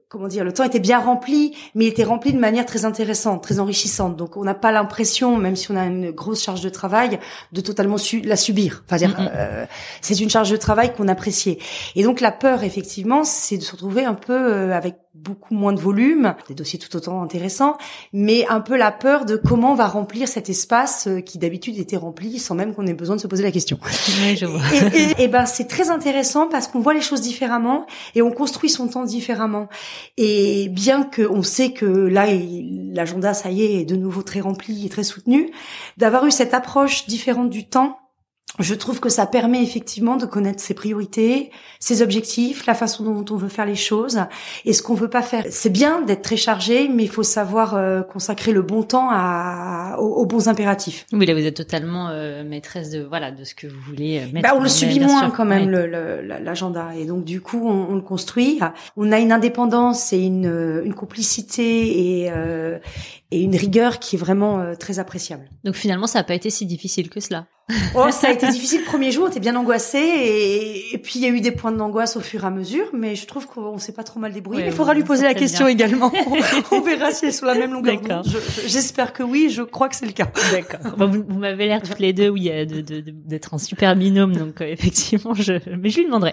comment 0.08 0.29
dire, 0.29 0.44
le 0.44 0.52
temps 0.52 0.64
était 0.64 0.81
bien 0.81 0.99
rempli, 0.99 1.56
mais 1.75 1.87
il 1.87 1.88
était 1.88 2.05
rempli 2.05 2.32
de 2.32 2.38
manière 2.38 2.67
très 2.67 2.84
intéressante, 2.84 3.43
très 3.43 3.61
enrichissante. 3.61 4.17
Donc 4.17 4.37
on 4.37 4.44
n'a 4.44 4.55
pas 4.55 4.73
l'impression, 4.73 5.37
même 5.37 5.56
si 5.56 5.70
on 5.70 5.76
a 5.76 5.84
une 5.84 6.11
grosse 6.11 6.43
charge 6.43 6.61
de 6.61 6.69
travail, 6.69 7.19
de 7.52 7.61
totalement 7.61 7.96
la 8.25 8.37
subir. 8.37 8.82
Enfin, 8.87 8.96
dire, 8.96 9.17
c'est 10.00 10.19
une 10.19 10.31
charge 10.31 10.50
de 10.50 10.56
travail 10.56 10.93
qu'on 10.94 11.08
appréciait. 11.08 11.58
Et 11.96 12.02
donc 12.02 12.20
la 12.20 12.32
peur, 12.32 12.62
effectivement, 12.62 13.25
c'est 13.25 13.56
de 13.56 13.62
se 13.62 13.73
retrouver 13.73 14.05
un 14.05 14.14
peu 14.14 14.73
avec 14.73 14.96
beaucoup 15.14 15.54
moins 15.54 15.74
de 15.74 15.80
volume, 15.80 16.34
des 16.48 16.54
dossiers 16.54 16.78
tout 16.78 16.96
autant 16.96 17.22
intéressants, 17.22 17.76
mais 18.14 18.46
un 18.48 18.60
peu 18.60 18.78
la 18.78 18.90
peur 18.90 19.26
de 19.26 19.36
comment 19.36 19.72
on 19.72 19.74
va 19.74 19.86
remplir 19.86 20.26
cet 20.26 20.48
espace 20.48 21.06
euh, 21.06 21.20
qui 21.20 21.36
d'habitude 21.36 21.76
était 21.76 21.98
rempli 21.98 22.38
sans 22.38 22.54
même 22.54 22.74
qu'on 22.74 22.86
ait 22.86 22.94
besoin 22.94 23.16
de 23.16 23.20
se 23.20 23.26
poser 23.26 23.42
la 23.42 23.50
question. 23.50 23.78
Oui, 24.22 24.36
je 24.36 24.46
vois. 24.46 24.62
Et, 25.18 25.28
ben 25.28 25.44
c'est 25.44 25.66
très 25.66 25.90
intéressant 25.90 26.48
parce 26.48 26.66
qu'on 26.66 26.80
voit 26.80 26.94
les 26.94 27.02
choses 27.02 27.20
différemment 27.20 27.86
et 28.14 28.22
on 28.22 28.30
construit 28.30 28.70
son 28.70 28.88
temps 28.88 29.04
différemment. 29.04 29.68
Et 30.16 30.68
bien 30.70 31.04
que 31.04 31.22
on 31.30 31.42
sait 31.42 31.72
que 31.72 31.84
là 31.84 32.26
l'agenda 32.92 33.34
ça 33.34 33.50
y 33.50 33.62
est 33.62 33.80
est 33.80 33.84
de 33.84 33.96
nouveau 33.96 34.22
très 34.22 34.40
rempli 34.40 34.86
et 34.86 34.88
très 34.88 35.04
soutenu, 35.04 35.50
d'avoir 35.98 36.24
eu 36.24 36.30
cette 36.30 36.54
approche 36.54 37.06
différente 37.06 37.50
du 37.50 37.68
temps 37.68 37.98
je 38.58 38.75
trouve 38.75 39.00
que 39.00 39.08
ça 39.08 39.26
permet 39.26 39.62
effectivement 39.62 40.16
de 40.16 40.26
connaître 40.26 40.60
ses 40.60 40.75
priorités, 40.75 41.50
ses 41.81 42.02
objectifs, 42.02 42.66
la 42.66 42.75
façon 42.75 43.02
dont 43.04 43.34
on 43.34 43.37
veut 43.38 43.49
faire 43.49 43.64
les 43.64 43.75
choses 43.75 44.20
et 44.66 44.75
ce 44.75 44.82
qu'on 44.82 44.94
veut 44.94 45.08
pas 45.08 45.22
faire. 45.22 45.44
C'est 45.50 45.70
bien 45.70 46.02
d'être 46.02 46.20
très 46.20 46.37
chargé, 46.37 46.88
mais 46.88 47.04
il 47.04 47.08
faut 47.08 47.22
savoir 47.22 47.75
euh, 47.75 48.02
consacrer 48.02 48.52
le 48.52 48.60
bon 48.60 48.82
temps 48.82 49.08
à, 49.10 49.96
aux, 49.98 50.26
bons 50.26 50.48
impératifs. 50.48 51.06
Oui, 51.12 51.24
là 51.24 51.34
vous 51.34 51.46
êtes 51.46 51.56
totalement 51.56 52.08
euh, 52.10 52.44
maîtresse 52.44 52.91
de 52.91 53.03
voilà 53.03 53.31
de 53.31 53.43
ce 53.44 53.55
que 53.55 53.67
vous 53.67 53.81
voulez 53.81 54.19
euh, 54.19 54.32
mettre. 54.32 54.50
Bah, 54.50 54.55
on 54.56 54.62
le 54.62 54.69
subit 54.69 55.00
moins 55.00 55.31
quand 55.31 55.46
même 55.46 55.70
l'agenda 55.70 56.91
et 56.94 57.06
donc 57.06 57.24
du 57.24 57.41
coup 57.41 57.67
on, 57.67 57.91
on, 57.91 57.94
le 57.94 58.03
construit. 58.03 58.60
On 58.98 59.12
a 59.12 59.19
une 59.19 59.32
indépendance 59.32 60.12
et 60.12 60.20
une, 60.20 60.82
une 60.84 60.94
complicité 60.94 62.24
et 62.24 62.31
et 63.31 63.41
une 63.41 63.56
rigueur 63.56 63.98
qui 63.98 64.17
est 64.17 64.19
vraiment 64.19 64.74
très 64.79 64.98
appréciable. 64.98 65.48
Donc 65.65 65.74
finalement 65.74 66.06
ça 66.06 66.19
n'a 66.19 66.24
pas 66.24 66.34
été 66.34 66.50
si 66.50 66.67
difficile 66.67 67.08
que 67.08 67.20
cela. 67.20 67.46
Oh, 67.94 68.10
ça 68.10 68.29
a 68.29 68.31
été 68.32 68.48
difficile 68.48 68.81
le 68.81 68.86
premier 68.86 69.10
jour, 69.10 69.24
on 69.26 69.29
était 69.29 69.41
bien 69.41 69.56
angoissé 69.56 69.98
et, 69.98 70.94
et, 70.94 70.98
puis 70.98 71.14
il 71.17 71.22
y 71.22 71.26
a 71.26 71.29
eu 71.29 71.41
des 71.41 71.50
points 71.50 71.72
d'angoisse 71.72 72.17
au 72.17 72.20
fur 72.20 72.44
et 72.44 72.46
à 72.46 72.50
mesure, 72.50 72.86
mais 72.93 73.14
je 73.14 73.26
trouve 73.26 73.46
qu'on 73.46 73.79
s'est 73.79 73.93
pas 73.93 74.02
trop 74.02 74.19
mal 74.19 74.32
débrouillé. 74.32 74.64
il 74.67 74.72
faudra 74.72 74.94
lui 74.94 75.05
poser 75.05 75.24
la 75.24 75.34
question 75.34 75.67
également. 75.67 76.12
on 76.72 76.81
verra 76.81 77.10
si 77.10 77.24
elle 77.24 77.31
est 77.31 77.32
sur 77.32 77.46
la 77.46 77.55
même 77.55 77.72
longueur 77.72 78.00
d'onde. 78.00 78.26
J'espère 78.67 79.12
que 79.12 79.22
oui, 79.22 79.50
je 79.50 79.62
crois 79.62 79.88
que 79.88 79.96
c'est 79.96 80.06
le 80.06 80.12
cas. 80.12 80.31
D'accord. 80.52 81.08
vous, 81.08 81.38
m'avez 81.38 81.67
l'air 81.67 81.82
toutes 81.82 81.98
les 81.98 82.12
deux, 82.12 82.29
oui, 82.29 82.44
d'être 82.44 82.70
de, 82.70 83.00
de, 83.00 83.41
un 83.52 83.58
super 83.58 83.96
binôme, 83.96 84.36
donc 84.36 84.60
euh, 84.60 84.67
effectivement, 84.67 85.34
je, 85.34 85.55
mais 85.79 85.91
je 85.91 85.98
lui 85.98 86.06
demanderai. 86.06 86.32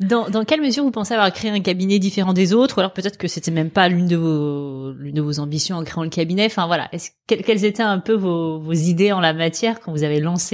Dans, 0.00 0.28
dans 0.28 0.44
quelle 0.44 0.60
mesure 0.60 0.84
vous 0.84 0.90
pensez 0.90 1.14
avoir 1.14 1.32
créé 1.32 1.50
un 1.50 1.60
cabinet 1.60 1.98
différent 1.98 2.32
des 2.32 2.52
autres, 2.52 2.76
ou 2.76 2.80
alors 2.80 2.92
peut-être 2.92 3.16
que 3.16 3.28
c'était 3.28 3.50
même 3.50 3.70
pas 3.70 3.88
l'une 3.88 4.06
de 4.06 4.16
vos 4.16 4.92
l'une 4.92 5.14
de 5.14 5.22
vos 5.22 5.40
ambitions 5.40 5.76
en 5.76 5.84
créant 5.84 6.04
le 6.04 6.10
cabinet? 6.10 6.46
Enfin 6.46 6.66
voilà, 6.66 6.90
quelles 7.26 7.64
étaient 7.64 7.82
un 7.82 7.98
peu 7.98 8.14
vos, 8.14 8.58
vos 8.60 8.72
idées 8.72 9.12
en 9.12 9.20
la 9.20 9.32
matière 9.32 9.80
quand 9.80 9.92
vous 9.92 10.04
avez 10.04 10.20
lancé 10.20 10.53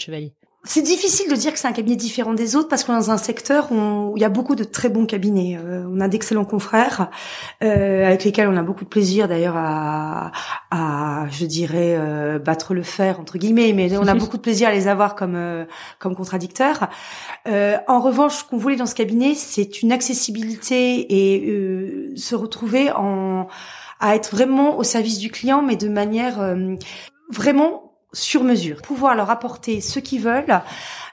Chevalier 0.00 0.32
c'est 0.64 0.82
difficile 0.82 1.30
de 1.30 1.36
dire 1.36 1.54
que 1.54 1.58
c'est 1.58 1.68
un 1.68 1.72
cabinet 1.72 1.96
différent 1.96 2.34
des 2.34 2.54
autres 2.54 2.68
parce 2.68 2.84
qu'on 2.84 2.92
est 2.92 2.98
dans 2.98 3.10
un 3.10 3.16
secteur 3.16 3.72
où 3.72 4.12
il 4.16 4.20
y 4.20 4.26
a 4.26 4.28
beaucoup 4.28 4.54
de 4.54 4.64
très 4.64 4.90
bons 4.90 5.06
cabinets. 5.06 5.58
Euh, 5.58 5.86
on 5.90 6.00
a 6.00 6.08
d'excellents 6.08 6.44
confrères 6.44 7.08
euh, 7.64 8.06
avec 8.06 8.24
lesquels 8.24 8.46
on 8.46 8.56
a 8.58 8.62
beaucoup 8.62 8.84
de 8.84 8.90
plaisir 8.90 9.26
d'ailleurs 9.26 9.56
à, 9.56 10.32
à, 10.70 11.26
je 11.30 11.46
dirais, 11.46 11.96
euh, 11.98 12.38
battre 12.38 12.74
le 12.74 12.82
fer 12.82 13.18
entre 13.18 13.38
guillemets, 13.38 13.72
mais 13.72 13.96
on 13.96 14.06
a 14.06 14.14
beaucoup 14.16 14.36
de 14.36 14.42
plaisir 14.42 14.68
à 14.68 14.72
les 14.72 14.86
avoir 14.86 15.14
comme 15.14 15.34
euh, 15.34 15.64
comme 15.98 16.14
contradicteurs. 16.14 16.90
Euh, 17.48 17.78
en 17.88 18.00
revanche, 18.00 18.34
ce 18.34 18.44
qu'on 18.44 18.58
voulait 18.58 18.76
dans 18.76 18.84
ce 18.84 18.94
cabinet, 18.94 19.34
c'est 19.34 19.80
une 19.80 19.92
accessibilité 19.92 21.06
et 21.08 22.14
se 22.16 22.34
retrouver 22.34 22.92
en 22.92 23.46
à 23.98 24.14
être 24.14 24.30
vraiment 24.34 24.76
au 24.76 24.82
service 24.82 25.18
du 25.18 25.30
client, 25.30 25.62
mais 25.62 25.76
de 25.76 25.88
manière 25.88 26.56
vraiment 27.30 27.89
sur 28.12 28.44
mesure, 28.44 28.82
pouvoir 28.82 29.14
leur 29.14 29.30
apporter 29.30 29.80
ce 29.80 29.98
qu'ils 29.98 30.22
veulent, 30.22 30.62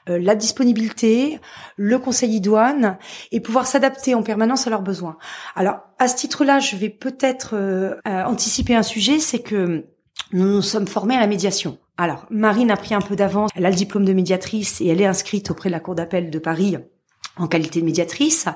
euh, 0.08 0.18
la 0.18 0.34
disponibilité, 0.34 1.40
le 1.76 1.98
conseil 1.98 2.36
idoine 2.36 2.98
et 3.32 3.40
pouvoir 3.40 3.66
s'adapter 3.66 4.14
en 4.14 4.22
permanence 4.22 4.66
à 4.66 4.70
leurs 4.70 4.82
besoins. 4.82 5.16
Alors 5.54 5.80
à 5.98 6.08
ce 6.08 6.16
titre-là, 6.16 6.58
je 6.60 6.76
vais 6.76 6.88
peut-être 6.88 7.54
euh, 7.54 7.94
anticiper 8.04 8.74
un 8.74 8.82
sujet, 8.82 9.18
c'est 9.18 9.40
que 9.40 9.84
nous 10.32 10.46
nous 10.46 10.62
sommes 10.62 10.88
formés 10.88 11.16
à 11.16 11.20
la 11.20 11.26
médiation. 11.26 11.78
Alors, 11.96 12.26
Marine 12.30 12.70
a 12.70 12.76
pris 12.76 12.94
un 12.94 13.00
peu 13.00 13.16
d'avance, 13.16 13.50
elle 13.56 13.66
a 13.66 13.70
le 13.70 13.76
diplôme 13.76 14.04
de 14.04 14.12
médiatrice 14.12 14.80
et 14.80 14.86
elle 14.88 15.00
est 15.00 15.06
inscrite 15.06 15.50
auprès 15.50 15.68
de 15.68 15.72
la 15.72 15.80
Cour 15.80 15.94
d'appel 15.94 16.30
de 16.30 16.38
Paris 16.38 16.76
en 17.38 17.46
qualité 17.46 17.80
de 17.80 17.84
médiatrice. 17.84 18.46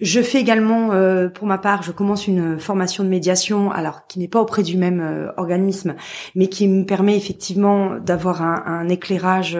Je 0.00 0.22
fais 0.22 0.40
également, 0.40 0.92
euh, 0.92 1.28
pour 1.28 1.46
ma 1.46 1.58
part, 1.58 1.82
je 1.82 1.92
commence 1.92 2.26
une 2.26 2.58
formation 2.58 3.04
de 3.04 3.08
médiation, 3.08 3.70
alors 3.70 4.06
qui 4.06 4.18
n'est 4.18 4.28
pas 4.28 4.40
auprès 4.40 4.62
du 4.62 4.76
même 4.76 5.00
euh, 5.00 5.32
organisme, 5.36 5.94
mais 6.34 6.48
qui 6.48 6.68
me 6.68 6.84
permet 6.84 7.16
effectivement 7.16 7.96
d'avoir 7.96 8.42
un, 8.42 8.62
un, 8.66 8.88
éclairage 8.88 9.56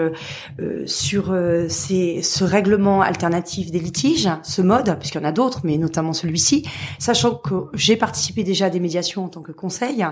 euh, 0.61 0.83
sur 0.87 1.37
ces, 1.69 2.23
ce 2.23 2.45
règlement 2.45 3.03
alternatif 3.03 3.71
des 3.71 3.79
litiges, 3.79 4.29
ce 4.43 4.63
mode, 4.63 4.97
puisqu'il 4.99 5.19
y 5.19 5.21
en 5.21 5.29
a 5.29 5.33
d'autres, 5.33 5.61
mais 5.65 5.77
notamment 5.77 6.13
celui-ci, 6.13 6.67
sachant 6.99 7.35
que 7.35 7.55
j'ai 7.75 7.97
participé 7.97 8.45
déjà 8.45 8.67
à 8.67 8.71
des 8.71 8.81
médiations 8.81 9.25
en 9.25 9.29
tant 9.29 9.43
que 9.43 9.53
conseil, 9.53 10.05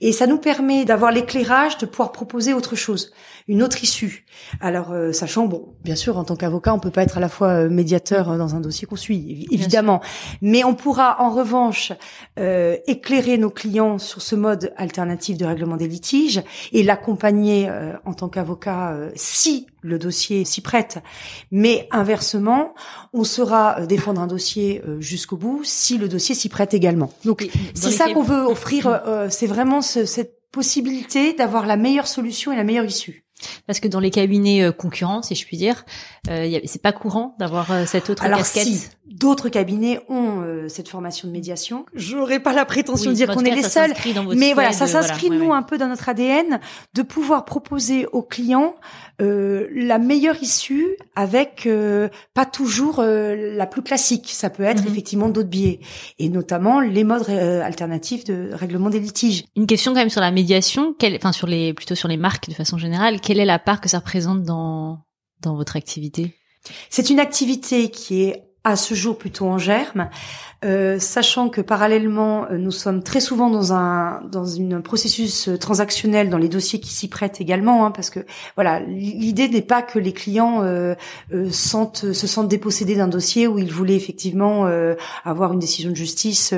et 0.00 0.12
ça 0.12 0.26
nous 0.26 0.38
permet 0.38 0.84
d'avoir 0.84 1.12
l'éclairage 1.12 1.78
de 1.78 1.86
pouvoir 1.86 2.12
proposer 2.12 2.52
autre 2.54 2.76
chose, 2.76 3.12
une 3.48 3.62
autre 3.62 3.82
issue. 3.82 4.26
Alors, 4.60 4.94
sachant, 5.12 5.46
bon, 5.46 5.74
bien 5.84 5.96
sûr, 5.96 6.18
en 6.18 6.24
tant 6.24 6.36
qu'avocat, 6.36 6.74
on 6.74 6.78
peut 6.78 6.90
pas 6.90 7.02
être 7.02 7.18
à 7.18 7.20
la 7.20 7.28
fois 7.28 7.68
médiateur 7.68 8.05
euh, 8.12 8.38
dans 8.38 8.54
un 8.54 8.60
dossier 8.60 8.86
qu'on 8.86 8.96
suit, 8.96 9.46
évidemment. 9.50 10.00
Mais 10.42 10.64
on 10.64 10.74
pourra 10.74 11.20
en 11.20 11.30
revanche 11.30 11.92
euh, 12.38 12.76
éclairer 12.86 13.38
nos 13.38 13.50
clients 13.50 13.98
sur 13.98 14.20
ce 14.22 14.34
mode 14.34 14.72
alternatif 14.76 15.38
de 15.38 15.44
règlement 15.44 15.76
des 15.76 15.88
litiges 15.88 16.42
et 16.72 16.82
l'accompagner 16.82 17.68
euh, 17.68 17.94
en 18.04 18.14
tant 18.14 18.28
qu'avocat 18.28 18.92
euh, 18.92 19.10
si 19.14 19.66
le 19.82 19.98
dossier 19.98 20.44
s'y 20.44 20.60
prête. 20.60 20.98
Mais 21.50 21.88
inversement, 21.90 22.74
on 23.12 23.24
saura 23.24 23.86
défendre 23.86 24.20
un 24.20 24.26
dossier 24.26 24.82
jusqu'au 24.98 25.36
bout 25.36 25.60
si 25.62 25.96
le 25.96 26.08
dossier 26.08 26.34
s'y 26.34 26.48
prête 26.48 26.74
également. 26.74 27.12
Donc 27.24 27.48
c'est 27.74 27.92
ça 27.92 28.12
qu'on 28.12 28.22
veut 28.22 28.42
offrir. 28.42 29.00
c'est 29.30 29.46
vraiment 29.46 29.82
cette 29.82 30.50
possibilité 30.50 31.34
d'avoir 31.34 31.66
la 31.66 31.76
meilleure 31.76 32.08
solution 32.08 32.52
et 32.52 32.56
la 32.56 32.64
meilleure 32.64 32.84
issue. 32.84 33.25
Parce 33.66 33.80
que 33.80 33.88
dans 33.88 34.00
les 34.00 34.10
cabinets 34.10 34.62
euh, 34.62 34.72
concurrents, 34.72 35.22
si 35.22 35.34
je 35.34 35.44
puis 35.44 35.56
dire, 35.56 35.84
euh, 36.30 36.58
c'est 36.64 36.82
pas 36.82 36.92
courant 36.92 37.34
d'avoir 37.38 37.70
euh, 37.70 37.84
cette 37.86 38.10
autre 38.10 38.24
Alors 38.24 38.38
casquette. 38.38 38.64
Si 38.64 38.88
d'autres 39.06 39.48
cabinets 39.48 40.00
ont 40.08 40.40
euh, 40.40 40.68
cette 40.68 40.88
formation 40.88 41.28
de 41.28 41.32
médiation, 41.32 41.86
j'aurais 41.94 42.40
pas 42.40 42.52
la 42.52 42.64
prétention 42.64 43.10
de 43.10 43.16
dire 43.16 43.28
qu'on 43.28 43.44
est 43.44 43.54
les 43.54 43.62
seuls, 43.62 43.92
mais 44.34 44.52
voilà, 44.52 44.72
ça 44.72 44.86
s'inscrit 44.86 45.30
nous 45.30 45.52
un 45.52 45.62
peu 45.62 45.78
dans 45.78 45.88
notre 45.88 46.08
ADN 46.08 46.60
de 46.94 47.02
pouvoir 47.02 47.44
proposer 47.44 48.06
aux 48.06 48.22
clients 48.22 48.74
la 49.18 49.98
meilleure 49.98 50.42
issue 50.42 50.96
avec 51.14 51.68
pas 52.34 52.44
toujours 52.44 53.00
la 53.02 53.66
plus 53.66 53.82
classique. 53.82 54.28
Ça 54.30 54.50
peut 54.50 54.64
être 54.64 54.82
mhm. 54.82 54.88
effectivement 54.88 55.28
d'autres 55.28 55.48
biais 55.48 55.80
et 56.18 56.28
notamment 56.28 56.80
les 56.80 57.04
modes 57.04 57.28
alternatifs 57.30 58.24
de 58.24 58.50
règlement 58.52 58.90
des 58.90 59.00
litiges. 59.00 59.44
Une 59.56 59.66
question 59.66 59.92
quand 59.92 60.00
même 60.00 60.10
sur 60.10 60.20
la 60.20 60.32
médiation, 60.32 60.94
enfin 61.16 61.32
sur 61.32 61.46
les 61.46 61.72
plutôt 61.72 61.94
sur 61.94 62.08
les 62.08 62.16
marques 62.16 62.48
de 62.48 62.54
façon 62.54 62.76
générale 62.76 63.20
quelle 63.26 63.40
est 63.40 63.44
la 63.44 63.58
part 63.58 63.80
que 63.80 63.88
ça 63.88 63.98
représente 63.98 64.44
dans, 64.44 65.00
dans 65.42 65.56
votre 65.56 65.74
activité? 65.74 66.36
C'est 66.90 67.10
une 67.10 67.18
activité 67.18 67.90
qui 67.90 68.22
est 68.22 68.45
à 68.66 68.74
ce 68.74 68.94
jour 68.94 69.16
plutôt 69.16 69.46
en 69.46 69.58
germe. 69.58 70.10
Euh, 70.64 70.98
sachant 70.98 71.50
que 71.50 71.60
parallèlement, 71.60 72.46
euh, 72.50 72.56
nous 72.56 72.70
sommes 72.70 73.02
très 73.02 73.20
souvent 73.20 73.50
dans 73.50 73.74
un 73.74 74.22
dans 74.32 74.46
une 74.46 74.80
processus 74.80 75.48
euh, 75.48 75.58
transactionnel 75.58 76.30
dans 76.30 76.38
les 76.38 76.48
dossiers 76.48 76.80
qui 76.80 76.88
s'y 76.94 77.08
prêtent 77.08 77.42
également, 77.42 77.84
hein, 77.84 77.90
parce 77.90 78.08
que 78.08 78.20
voilà, 78.54 78.80
l'idée 78.80 79.48
n'est 79.48 79.60
pas 79.60 79.82
que 79.82 79.98
les 79.98 80.12
clients 80.12 80.62
euh, 80.62 80.94
sentent, 81.50 82.12
se 82.12 82.26
sentent 82.26 82.48
dépossédés 82.48 82.96
d'un 82.96 83.06
dossier 83.06 83.46
où 83.46 83.58
ils 83.58 83.70
voulaient 83.70 83.96
effectivement 83.96 84.66
avoir 85.24 85.52
une 85.52 85.58
décision 85.58 85.90
de 85.90 85.96
justice 85.96 86.54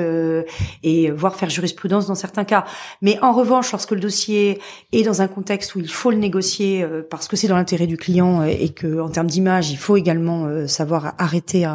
et 0.83 1.11
voir 1.11 1.35
faire 1.35 1.49
jurisprudence 1.49 2.07
dans 2.07 2.15
certains 2.15 2.43
cas. 2.43 2.65
Mais 3.01 3.19
en 3.21 3.33
revanche, 3.33 3.71
lorsque 3.71 3.91
le 3.91 3.99
dossier 3.99 4.59
est 4.91 5.03
dans 5.03 5.21
un 5.21 5.27
contexte 5.27 5.75
où 5.75 5.79
il 5.79 5.89
faut 5.89 6.11
le 6.11 6.17
négocier 6.17 6.85
parce 7.09 7.27
que 7.27 7.35
c'est 7.35 7.47
dans 7.47 7.55
l'intérêt 7.55 7.87
du 7.87 7.97
client 7.97 8.43
et 8.43 8.69
que 8.69 8.99
en 9.01 9.09
termes 9.09 9.27
d'image, 9.27 9.71
il 9.71 9.77
faut 9.77 9.97
également 9.97 10.67
savoir 10.67 11.13
arrêter 11.17 11.65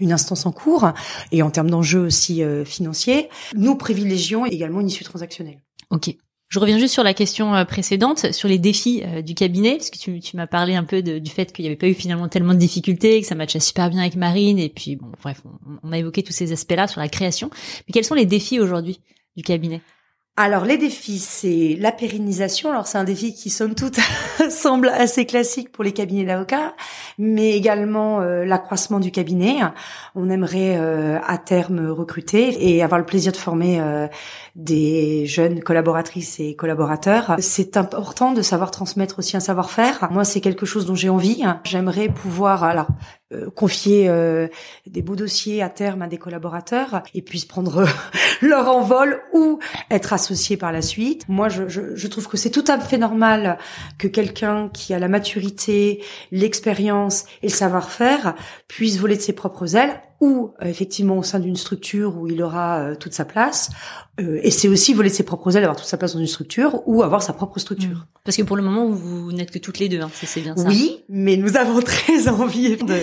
une 0.00 0.12
instance 0.12 0.46
en 0.46 0.52
cours 0.52 0.90
et 1.30 1.42
en 1.42 1.50
termes 1.50 1.70
d'enjeux 1.70 2.00
aussi 2.00 2.42
euh, 2.42 2.64
financiers, 2.64 3.28
nous 3.54 3.76
privilégions 3.76 4.46
également 4.46 4.80
une 4.80 4.88
issue 4.88 5.04
transactionnelle. 5.04 5.60
Ok. 5.90 6.14
Je 6.48 6.58
reviens 6.58 6.78
juste 6.78 6.92
sur 6.92 7.02
la 7.02 7.14
question 7.14 7.54
euh, 7.54 7.64
précédente, 7.64 8.32
sur 8.32 8.46
les 8.46 8.58
défis 8.58 9.02
euh, 9.04 9.22
du 9.22 9.34
cabinet, 9.34 9.76
parce 9.76 9.88
que 9.88 9.96
tu, 9.96 10.36
m'as 10.36 10.46
parlé 10.46 10.74
un 10.74 10.84
peu 10.84 11.02
du 11.02 11.30
fait 11.30 11.50
qu'il 11.50 11.62
n'y 11.62 11.68
avait 11.68 11.76
pas 11.76 11.88
eu 11.88 11.94
finalement 11.94 12.28
tellement 12.28 12.52
de 12.52 12.58
difficultés, 12.58 13.22
que 13.22 13.26
ça 13.26 13.34
matchait 13.34 13.58
super 13.58 13.88
bien 13.88 14.00
avec 14.00 14.16
Marine, 14.16 14.58
et 14.58 14.68
puis 14.68 14.96
bon, 14.96 15.06
bref, 15.22 15.40
on, 15.46 15.78
on 15.82 15.92
a 15.92 15.98
évoqué 15.98 16.22
tous 16.22 16.34
ces 16.34 16.52
aspects-là 16.52 16.88
sur 16.88 17.00
la 17.00 17.08
création. 17.08 17.48
Mais 17.88 17.92
quels 17.92 18.04
sont 18.04 18.14
les 18.14 18.26
défis 18.26 18.60
aujourd'hui 18.60 19.00
du 19.34 19.42
cabinet? 19.42 19.80
Alors 20.38 20.64
les 20.64 20.78
défis, 20.78 21.18
c'est 21.18 21.76
la 21.78 21.92
pérennisation. 21.92 22.70
Alors 22.70 22.86
c'est 22.86 22.96
un 22.96 23.04
défi 23.04 23.34
qui 23.34 23.50
somme 23.50 23.74
toute 23.74 23.98
semble 24.50 24.88
assez 24.88 25.26
classique 25.26 25.70
pour 25.70 25.84
les 25.84 25.92
cabinets 25.92 26.24
d'avocats, 26.24 26.74
mais 27.18 27.50
également 27.50 28.22
euh, 28.22 28.46
l'accroissement 28.46 28.98
du 28.98 29.10
cabinet. 29.10 29.58
On 30.14 30.30
aimerait 30.30 30.78
euh, 30.78 31.18
à 31.26 31.36
terme 31.36 31.86
recruter 31.90 32.74
et 32.74 32.82
avoir 32.82 32.98
le 32.98 33.04
plaisir 33.04 33.32
de 33.32 33.36
former 33.36 33.78
euh, 33.82 34.08
des 34.54 35.26
jeunes 35.26 35.60
collaboratrices 35.60 36.40
et 36.40 36.56
collaborateurs. 36.56 37.36
C'est 37.38 37.76
important 37.76 38.32
de 38.32 38.40
savoir 38.40 38.70
transmettre 38.70 39.18
aussi 39.18 39.36
un 39.36 39.40
savoir-faire. 39.40 40.08
Moi, 40.12 40.24
c'est 40.24 40.40
quelque 40.40 40.64
chose 40.64 40.86
dont 40.86 40.94
j'ai 40.94 41.10
envie. 41.10 41.44
J'aimerais 41.64 42.08
pouvoir 42.08 42.64
alors 42.64 42.88
confier 43.54 44.08
euh, 44.08 44.48
des 44.86 45.02
beaux 45.02 45.16
dossiers 45.16 45.62
à 45.62 45.68
terme 45.68 46.02
à 46.02 46.06
des 46.06 46.18
collaborateurs 46.18 47.02
et 47.14 47.22
puissent 47.22 47.44
prendre 47.44 47.86
leur 48.42 48.68
envol 48.68 49.20
ou 49.32 49.58
être 49.90 50.12
associés 50.12 50.56
par 50.56 50.72
la 50.72 50.82
suite. 50.82 51.28
Moi, 51.28 51.48
je, 51.48 51.68
je, 51.68 51.94
je 51.94 52.06
trouve 52.08 52.28
que 52.28 52.36
c'est 52.36 52.50
tout 52.50 52.64
à 52.68 52.78
fait 52.78 52.98
normal 52.98 53.58
que 53.98 54.08
quelqu'un 54.08 54.68
qui 54.68 54.94
a 54.94 54.98
la 54.98 55.08
maturité, 55.08 56.02
l'expérience 56.30 57.24
et 57.42 57.48
le 57.48 57.52
savoir-faire 57.52 58.34
puisse 58.68 58.98
voler 58.98 59.16
de 59.16 59.22
ses 59.22 59.32
propres 59.32 59.76
ailes 59.76 60.00
ou 60.22 60.54
euh, 60.62 60.66
effectivement 60.66 61.18
au 61.18 61.24
sein 61.24 61.40
d'une 61.40 61.56
structure 61.56 62.16
où 62.16 62.28
il 62.28 62.40
aura 62.44 62.78
euh, 62.78 62.94
toute 62.94 63.12
sa 63.12 63.24
place. 63.24 63.70
Euh, 64.20 64.38
et 64.44 64.52
c'est 64.52 64.68
aussi 64.68 64.94
voler 64.94 65.08
ses 65.08 65.24
propres 65.24 65.56
ailes, 65.56 65.64
avoir 65.64 65.76
toute 65.76 65.88
sa 65.88 65.96
place 65.96 66.14
dans 66.14 66.20
une 66.20 66.28
structure 66.28 66.80
ou 66.86 67.02
avoir 67.02 67.24
sa 67.24 67.32
propre 67.32 67.58
structure. 67.58 67.96
Mmh. 67.96 68.06
Parce 68.24 68.36
que 68.36 68.42
pour 68.42 68.56
le 68.56 68.62
moment, 68.62 68.86
vous, 68.86 69.32
n'êtes 69.32 69.50
que 69.50 69.58
toutes 69.58 69.80
les 69.80 69.88
deux, 69.88 70.00
hein, 70.00 70.10
c'est 70.14 70.40
bien 70.40 70.56
ça. 70.56 70.68
Oui, 70.68 71.02
mais 71.08 71.36
nous 71.36 71.56
avons 71.56 71.80
très 71.82 72.28
envie 72.28 72.76
de 72.76 73.00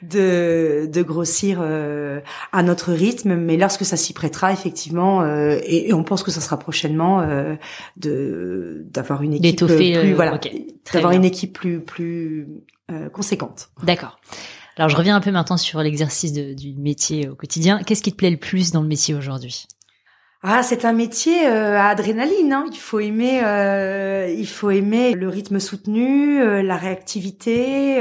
de, 0.00 0.88
de 0.90 1.02
grossir 1.02 1.60
à 1.60 2.62
notre 2.62 2.92
rythme. 2.92 3.34
Mais 3.34 3.58
lorsque 3.58 3.84
ça 3.84 3.98
s'y 3.98 4.14
prêtera, 4.14 4.50
effectivement, 4.50 5.26
et, 5.26 5.92
on 5.92 6.04
pense 6.04 6.22
que 6.22 6.30
ça 6.30 6.40
sera 6.40 6.58
prochainement 6.58 7.22
de 7.98 8.86
d'avoir 8.88 9.20
une 9.22 9.34
équipe 9.34 9.66
plus 9.66 10.14
voilà, 10.14 10.40
d'avoir 10.94 11.12
une 11.12 11.26
équipe 11.26 11.52
plus 11.52 11.80
plus 11.80 12.48
conséquente. 13.12 13.68
D'accord. 13.82 14.18
Alors 14.76 14.88
je 14.88 14.96
reviens 14.96 15.16
un 15.16 15.20
peu 15.20 15.30
maintenant 15.30 15.58
sur 15.58 15.80
l'exercice 15.80 16.32
du 16.32 16.74
métier 16.74 17.28
au 17.28 17.34
quotidien. 17.34 17.82
Qu'est-ce 17.82 18.02
qui 18.02 18.12
te 18.12 18.16
plaît 18.16 18.30
le 18.30 18.38
plus 18.38 18.72
dans 18.72 18.82
le 18.82 18.88
métier 18.88 19.14
aujourd'hui? 19.14 19.66
Ah, 20.44 20.64
c'est 20.64 20.84
un 20.84 20.92
métier 20.92 21.46
euh, 21.46 21.78
à 21.78 21.86
adrénaline. 21.86 22.52
Hein. 22.52 22.64
Il 22.72 22.76
faut 22.76 22.98
aimer, 22.98 23.42
euh, 23.44 24.34
il 24.36 24.48
faut 24.48 24.70
aimer 24.70 25.12
le 25.12 25.28
rythme 25.28 25.60
soutenu, 25.60 26.42
euh, 26.42 26.62
la 26.62 26.76
réactivité. 26.76 28.00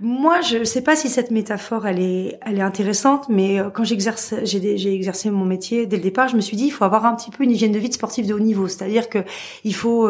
moi, 0.00 0.40
je 0.40 0.58
ne 0.58 0.64
sais 0.64 0.80
pas 0.80 0.96
si 0.96 1.10
cette 1.10 1.30
métaphore 1.30 1.86
elle 1.86 2.00
est, 2.00 2.38
elle 2.46 2.58
est 2.58 2.62
intéressante, 2.62 3.28
mais 3.28 3.60
quand 3.74 3.84
j'exerce, 3.84 4.34
j'ai, 4.44 4.78
j'ai 4.78 4.94
exercé 4.94 5.30
mon 5.30 5.44
métier 5.44 5.84
dès 5.84 5.96
le 5.96 6.02
départ, 6.02 6.28
je 6.28 6.36
me 6.36 6.40
suis 6.40 6.56
dit 6.56 6.64
il 6.64 6.70
faut 6.70 6.84
avoir 6.84 7.04
un 7.04 7.14
petit 7.14 7.30
peu 7.30 7.44
une 7.44 7.50
hygiène 7.50 7.72
de 7.72 7.78
vie 7.78 7.90
de 7.90 7.94
sportif 7.94 8.26
de 8.26 8.32
haut 8.32 8.38
niveau, 8.38 8.66
c'est-à-dire 8.66 9.10
que 9.10 9.18
il 9.64 9.74
faut 9.74 10.08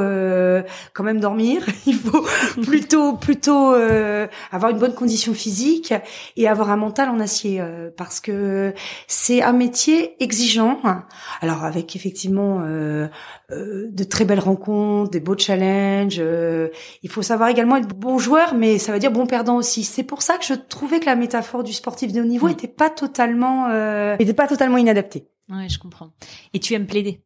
quand 0.93 1.03
même 1.03 1.19
dormir, 1.19 1.67
il 1.87 1.97
faut 1.97 2.25
plutôt 2.63 3.15
plutôt 3.15 3.75
avoir 4.53 4.71
une 4.71 4.79
bonne 4.79 4.95
condition 4.95 5.35
physique 5.35 5.93
et 6.37 6.47
avoir 6.47 6.71
un 6.71 6.77
mental 6.77 7.09
en 7.09 7.19
acier, 7.19 7.61
parce 7.97 8.21
que 8.21 8.73
c'est 9.09 9.43
un 9.43 9.53
métier 9.53 10.15
exigeant. 10.23 10.79
Alors 11.41 11.65
avec 11.65 11.97
effectivement 11.97 12.61
euh, 12.63 13.09
euh, 13.51 13.89
de 13.91 14.05
très 14.05 14.25
belles 14.25 14.41
rencontres, 14.41 15.11
des 15.11 15.21
beaux 15.21 15.37
challenges. 15.37 16.17
Euh, 16.19 16.69
il 17.03 17.11
faut 17.11 17.23
savoir 17.23 17.49
également 17.49 17.77
être 17.77 17.89
bon 17.89 18.19
joueur, 18.19 18.55
mais 18.55 18.79
ça 18.79 18.93
veut 18.93 18.99
dire 18.99 19.11
bon 19.11 19.27
perdant 19.27 19.57
aussi. 19.57 19.85
C'est 19.85 20.05
pour 20.05 20.23
ça 20.23 20.39
que 20.39 20.45
je 20.45 20.55
trouvais 20.55 21.01
que 21.01 21.07
la 21.07 21.17
métaphore 21.17 21.65
du 21.65 21.73
sportif 21.73 22.13
de 22.13 22.21
haut 22.21 22.27
niveau 22.27 22.49
était 22.49 22.69
pas 22.69 22.91
totalement, 22.91 23.69
était 24.19 24.35
pas 24.35 24.47
totalement 24.47 24.79
inadaptée. 24.79 25.29
Ouais, 25.51 25.69
je 25.69 25.79
comprends. 25.79 26.11
Et 26.53 26.61
tu 26.61 26.75
aimes 26.75 26.87
plaider? 26.87 27.21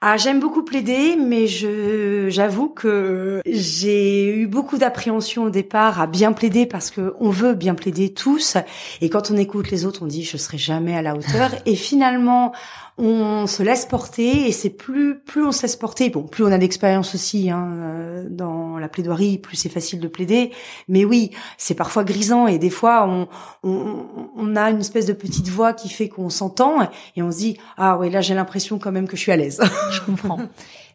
Ah, 0.00 0.16
j'aime 0.16 0.38
beaucoup 0.38 0.62
plaider, 0.62 1.16
mais 1.16 1.48
je 1.48 2.28
j'avoue 2.30 2.68
que 2.68 3.42
j'ai 3.44 4.32
eu 4.32 4.46
beaucoup 4.46 4.78
d'appréhension 4.78 5.42
au 5.44 5.50
départ 5.50 6.00
à 6.00 6.06
bien 6.06 6.32
plaider 6.32 6.66
parce 6.66 6.92
que 6.92 7.14
on 7.18 7.30
veut 7.30 7.54
bien 7.54 7.74
plaider 7.74 8.14
tous, 8.14 8.56
et 9.00 9.10
quand 9.10 9.32
on 9.32 9.36
écoute 9.36 9.72
les 9.72 9.86
autres, 9.86 10.04
on 10.04 10.06
dit 10.06 10.22
je 10.22 10.36
serai 10.36 10.56
jamais 10.56 10.96
à 10.96 11.02
la 11.02 11.16
hauteur, 11.16 11.50
et 11.66 11.74
finalement 11.74 12.52
on 12.98 13.46
se 13.46 13.62
laisse 13.62 13.86
porter 13.86 14.48
et 14.48 14.52
c'est 14.52 14.70
plus 14.70 15.20
plus 15.20 15.44
on 15.44 15.52
se 15.52 15.62
laisse 15.62 15.76
porter. 15.76 16.10
Bon 16.10 16.24
plus 16.24 16.44
on 16.44 16.52
a 16.52 16.58
d'expérience 16.58 17.14
aussi 17.14 17.50
hein, 17.50 17.68
euh, 17.76 18.26
dans 18.28 18.78
la 18.78 18.88
plaidoirie 18.88 19.38
plus 19.38 19.56
c'est 19.56 19.68
facile 19.68 20.00
de 20.00 20.08
plaider. 20.08 20.52
Mais 20.88 21.04
oui 21.04 21.30
c'est 21.56 21.74
parfois 21.74 22.04
grisant 22.04 22.46
et 22.46 22.58
des 22.58 22.70
fois 22.70 23.06
on, 23.08 23.28
on, 23.62 24.06
on 24.36 24.56
a 24.56 24.70
une 24.70 24.80
espèce 24.80 25.06
de 25.06 25.12
petite 25.12 25.48
voix 25.48 25.72
qui 25.72 25.88
fait 25.88 26.08
qu'on 26.08 26.28
s'entend 26.30 26.88
et 27.16 27.22
on 27.22 27.30
se 27.30 27.38
dit 27.38 27.56
ah 27.76 27.96
ouais 27.98 28.10
là 28.10 28.20
j'ai 28.20 28.34
l'impression 28.34 28.78
quand 28.78 28.92
même 28.92 29.06
que 29.06 29.16
je 29.16 29.22
suis 29.22 29.32
à 29.32 29.36
l'aise 29.36 29.60
je 29.92 30.00
comprends. 30.00 30.40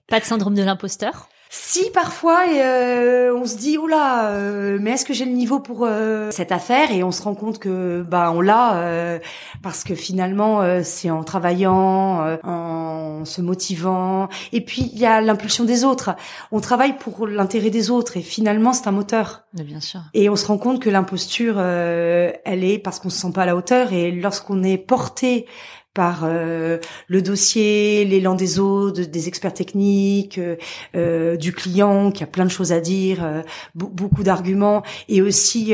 Pas 0.07 0.19
de 0.19 0.25
syndrome 0.25 0.55
de 0.55 0.63
l'imposteur? 0.63 1.29
Si 1.55 1.91
parfois 1.91 2.45
euh, 2.49 3.31
on 3.31 3.45
se 3.45 3.57
dit 3.57 3.77
oh 3.77 3.85
là, 3.85 4.31
euh, 4.31 4.79
mais 4.81 4.93
est-ce 4.93 5.05
que 5.05 5.13
j'ai 5.13 5.25
le 5.25 5.33
niveau 5.33 5.59
pour 5.59 5.85
euh, 5.85 6.31
cette 6.31 6.51
affaire? 6.51 6.91
Et 6.91 7.03
on 7.03 7.11
se 7.11 7.21
rend 7.21 7.35
compte 7.35 7.59
que 7.59 8.01
bah 8.01 8.31
on 8.33 8.41
l'a 8.41 8.77
euh, 8.77 9.19
parce 9.61 9.83
que 9.83 9.93
finalement 9.93 10.63
c'est 10.83 11.11
en 11.11 11.23
travaillant, 11.23 12.39
en 12.43 13.23
se 13.23 13.41
motivant 13.41 14.29
et 14.51 14.61
puis 14.61 14.89
il 14.93 14.97
y 14.97 15.05
a 15.05 15.21
l'impulsion 15.21 15.63
des 15.63 15.83
autres. 15.83 16.15
On 16.51 16.59
travaille 16.59 16.97
pour 16.97 17.27
l'intérêt 17.27 17.69
des 17.69 17.91
autres 17.91 18.17
et 18.17 18.21
finalement 18.21 18.73
c'est 18.73 18.87
un 18.87 18.91
moteur. 18.91 19.43
Mais 19.53 19.63
bien 19.63 19.79
sûr. 19.79 19.99
Et 20.15 20.29
on 20.29 20.35
se 20.35 20.47
rend 20.47 20.57
compte 20.57 20.81
que 20.81 20.89
l'imposture 20.89 21.59
elle 21.59 22.63
est 22.63 22.79
parce 22.79 22.99
qu'on 22.99 23.11
se 23.11 23.19
sent 23.19 23.31
pas 23.31 23.43
à 23.43 23.45
la 23.45 23.55
hauteur 23.55 23.93
et 23.93 24.11
lorsqu'on 24.11 24.63
est 24.63 24.79
porté 24.79 25.45
par 25.93 26.21
euh, 26.23 26.79
le 27.07 27.21
dossier, 27.21 28.03
l'élan 28.05 28.35
des 28.35 28.59
autres, 28.59 29.01
des 29.01 29.27
experts 29.27 29.53
techniques, 29.53 30.39
euh, 30.39 30.55
euh, 30.95 31.37
du 31.37 31.53
client 31.53 32.11
qui 32.11 32.23
a 32.23 32.27
plein 32.27 32.45
de 32.45 32.49
choses 32.49 32.71
à 32.71 32.79
dire, 32.79 33.43
beaucoup 33.75 34.23
d'arguments, 34.23 34.83
et 35.07 35.21
aussi 35.21 35.73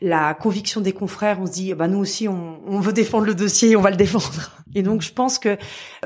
la 0.00 0.34
conviction 0.34 0.80
des 0.80 0.92
confrères. 0.92 1.38
On 1.40 1.46
se 1.46 1.52
dit, 1.52 1.74
bah 1.74 1.88
nous 1.88 1.98
aussi, 1.98 2.28
on, 2.28 2.60
on, 2.66 2.80
veut 2.80 2.92
défendre 2.92 3.26
le 3.26 3.34
dossier, 3.34 3.76
on 3.76 3.80
va 3.80 3.90
le 3.90 3.96
défendre. 3.96 4.50
Et 4.74 4.82
donc, 4.82 5.02
je 5.02 5.12
pense 5.12 5.38
que 5.38 5.58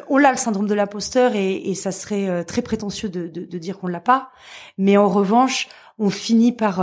on 0.08 0.22
a 0.24 0.30
le 0.30 0.36
syndrome 0.36 0.66
de 0.66 0.74
l'imposteur, 0.74 1.34
et, 1.34 1.54
et, 1.54 1.74
ça 1.74 1.92
serait 1.92 2.44
très 2.44 2.62
prétentieux 2.62 3.08
de, 3.08 3.28
de, 3.28 3.44
de 3.44 3.58
dire 3.58 3.78
qu'on 3.78 3.86
l'a 3.86 4.00
pas. 4.00 4.30
Mais 4.78 4.96
en 4.96 5.08
revanche, 5.08 5.68
on 5.98 6.10
finit 6.10 6.52
par 6.52 6.76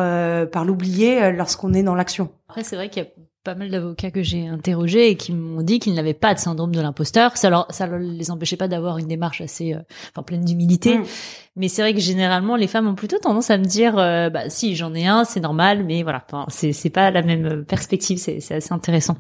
par 0.50 0.66
l'oublier 0.66 1.32
lorsqu'on 1.32 1.74
est 1.74 1.84
dans 1.84 1.96
l'action. 1.96 2.30
Après, 2.48 2.64
c'est 2.64 2.76
vrai 2.76 2.90
qu'il 2.90 3.04
y 3.04 3.06
a 3.06 3.10
pas 3.44 3.56
mal 3.56 3.70
d'avocats 3.70 4.12
que 4.12 4.24
j'ai 4.24 4.48
interrogés 4.48 5.10
et 5.10 5.18
qui 5.18 5.34
m'ont 5.34 5.62
dit 5.62 5.80
qu'ils 5.80 5.94
n'avaient 5.94 6.14
pas 6.14 6.34
de 6.34 6.40
syndrome 6.40 6.74
de 6.74 6.80
l'imposteur. 6.80 7.36
Ça 7.38 7.50
leur, 7.50 7.68
ça 7.72 7.88
les 7.88 8.32
empêchait 8.32 8.56
pas 8.56 8.68
d'avoir 8.68 8.98
une 8.98 9.08
démarche 9.08 9.42
assez, 9.42 9.74
euh, 9.74 9.80
enfin, 10.12 10.24
pleine 10.24 10.46
d'humilité. 10.46 10.98
Mm. 10.98 11.06
Mais 11.58 11.68
c'est 11.68 11.82
vrai 11.82 11.94
que 11.94 12.00
généralement, 12.00 12.56
les 12.56 12.68
femmes 12.68 12.88
ont 12.88 12.96
plutôt 12.96 13.18
tendance 13.20 13.50
à 13.50 13.58
me 13.58 13.66
dire, 13.66 13.98
euh, 13.98 14.30
bah, 14.30 14.50
si, 14.50 14.76
j'en 14.76 14.94
ai 14.94 15.06
un, 15.06 15.26
c'est 15.26 15.42
normal, 15.42 15.84
mais 15.86 16.04
voilà, 16.04 16.26
c'est, 16.48 16.72
c'est 16.72 16.90
pas 16.90 17.12
la 17.12 17.22
même 17.22 17.66
perspective, 17.66 18.18
c'est, 18.18 18.40
c'est 18.40 18.56
assez 18.56 18.74
intéressant. 18.74 19.18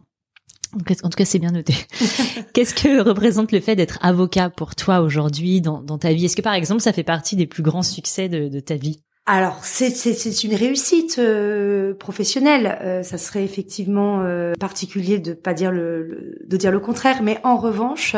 En 0.73 1.09
tout 1.09 1.17
cas, 1.17 1.25
c'est 1.25 1.39
bien 1.39 1.51
noté. 1.51 1.75
Qu'est-ce 2.53 2.73
que 2.73 3.01
représente 3.01 3.51
le 3.51 3.59
fait 3.59 3.75
d'être 3.75 3.99
avocat 4.01 4.49
pour 4.49 4.73
toi 4.73 5.01
aujourd'hui 5.01 5.61
dans, 5.61 5.81
dans 5.81 5.99
ta 5.99 6.13
vie? 6.13 6.25
Est-ce 6.25 6.35
que 6.35 6.41
par 6.41 6.55
exemple, 6.55 6.81
ça 6.81 6.93
fait 6.93 7.03
partie 7.03 7.35
des 7.35 7.45
plus 7.45 7.61
grands 7.61 7.83
succès 7.83 8.27
de, 8.27 8.47
de 8.47 8.59
ta 8.59 8.75
vie? 8.75 9.03
Alors 9.25 9.63
c'est 9.63 10.43
une 10.43 10.53
réussite 10.53 11.17
euh, 11.17 11.93
professionnelle. 11.93 12.77
Euh, 12.81 13.03
ça 13.03 13.17
serait 13.17 13.45
effectivement 13.45 14.19
euh, 14.21 14.51
particulier 14.59 15.17
de 15.17 15.31
pas 15.31 15.53
dire 15.53 15.71
le, 15.71 16.39
de 16.45 16.57
dire 16.57 16.71
le 16.73 16.81
contraire, 16.81 17.23
mais 17.23 17.39
en 17.45 17.55
revanche, 17.55 18.17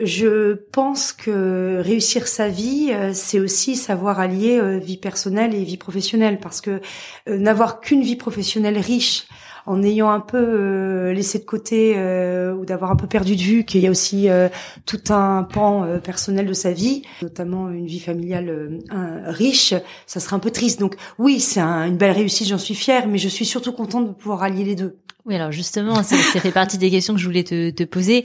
je 0.00 0.54
pense 0.72 1.12
que 1.12 1.82
réussir 1.82 2.26
sa 2.26 2.48
vie, 2.48 2.90
c'est 3.12 3.38
aussi 3.38 3.76
savoir 3.76 4.18
allier 4.18 4.78
vie 4.78 4.96
personnelle 4.96 5.54
et 5.54 5.62
vie 5.62 5.76
professionnelle, 5.76 6.38
parce 6.40 6.62
que 6.62 6.80
n'avoir 7.26 7.80
qu'une 7.80 8.02
vie 8.02 8.16
professionnelle 8.16 8.78
riche 8.78 9.26
en 9.66 9.82
ayant 9.82 10.10
un 10.10 10.20
peu 10.20 10.38
euh, 10.38 11.12
laissé 11.12 11.38
de 11.38 11.44
côté 11.44 11.94
euh, 11.96 12.54
ou 12.54 12.64
d'avoir 12.64 12.90
un 12.90 12.96
peu 12.96 13.06
perdu 13.06 13.36
de 13.36 13.40
vue 13.40 13.64
qu'il 13.64 13.80
y 13.80 13.86
a 13.86 13.90
aussi 13.90 14.28
euh, 14.28 14.48
tout 14.86 15.00
un 15.10 15.44
pan 15.44 15.86
personnel 16.02 16.46
de 16.46 16.52
sa 16.52 16.72
vie, 16.72 17.02
notamment 17.22 17.70
une 17.70 17.86
vie 17.86 18.00
familiale 18.00 18.80
riche, 19.26 19.74
ça 20.06 20.20
serait 20.20 20.36
un 20.36 20.40
peu 20.40 20.50
triste. 20.50 20.80
Donc 20.80 20.96
oui, 21.18 21.40
c'est 21.40 21.60
une 21.60 21.96
belle 21.96 22.12
réussite, 22.12 22.48
j'en 22.48 22.58
suis 22.58 22.74
fière, 22.74 23.06
mais 23.06 23.18
je 23.18 23.28
suis 23.28 23.44
surtout 23.44 23.72
contente 23.72 24.08
de 24.08 24.12
pouvoir 24.12 24.42
allier 24.42 24.64
les 24.64 24.74
deux. 24.74 24.98
Oui, 25.26 25.34
alors 25.34 25.52
justement, 25.52 26.02
ça, 26.02 26.16
fait 26.16 26.50
partie 26.50 26.78
des 26.78 26.90
questions 26.90 27.14
que 27.14 27.20
je 27.20 27.26
voulais 27.26 27.44
te, 27.44 27.84
poser. 27.84 28.24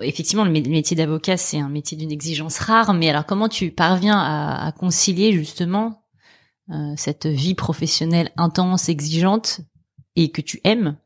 Effectivement, 0.00 0.44
le 0.44 0.50
métier 0.50 0.96
d'avocat, 0.96 1.36
c'est 1.36 1.58
un 1.58 1.68
métier 1.68 1.96
d'une 1.96 2.10
exigence 2.10 2.58
rare, 2.58 2.94
mais 2.94 3.10
alors 3.10 3.26
comment 3.26 3.48
tu 3.48 3.70
parviens 3.70 4.18
à, 4.18 4.66
à 4.66 4.72
concilier 4.72 5.32
justement 5.32 6.02
cette 6.96 7.26
vie 7.26 7.54
professionnelle 7.54 8.30
intense, 8.38 8.88
exigeante, 8.88 9.60
et 10.16 10.30
que 10.30 10.40
tu 10.40 10.60
aimes 10.64 10.96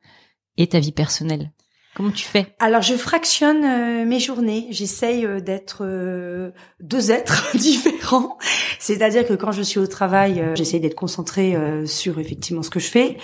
et 0.57 0.67
ta 0.69 0.81
vie 0.81 0.93
personnelle 0.93 1.53
Comment 1.97 2.11
tu 2.11 2.27
fais? 2.27 2.55
Alors 2.59 2.83
je 2.83 2.93
fractionne 2.95 3.65
euh, 3.65 4.05
mes 4.05 4.21
journées. 4.21 4.67
J'essaye 4.69 5.25
euh, 5.25 5.41
d'être 5.41 5.79
euh, 5.81 6.51
deux 6.79 7.11
êtres 7.11 7.49
différents. 7.57 8.37
C'est-à-dire 8.79 9.27
que 9.27 9.33
quand 9.33 9.51
je 9.51 9.63
suis 9.63 9.79
au 9.79 9.87
travail, 9.87 10.45
j'essaye 10.57 10.79
d'être 10.79 10.95
concentrée 10.95 11.57
sur 11.87 12.19
effectivement 12.19 12.63
ce 12.63 12.69
que 12.69 12.79
je 12.79 12.89
fais. 12.89 13.17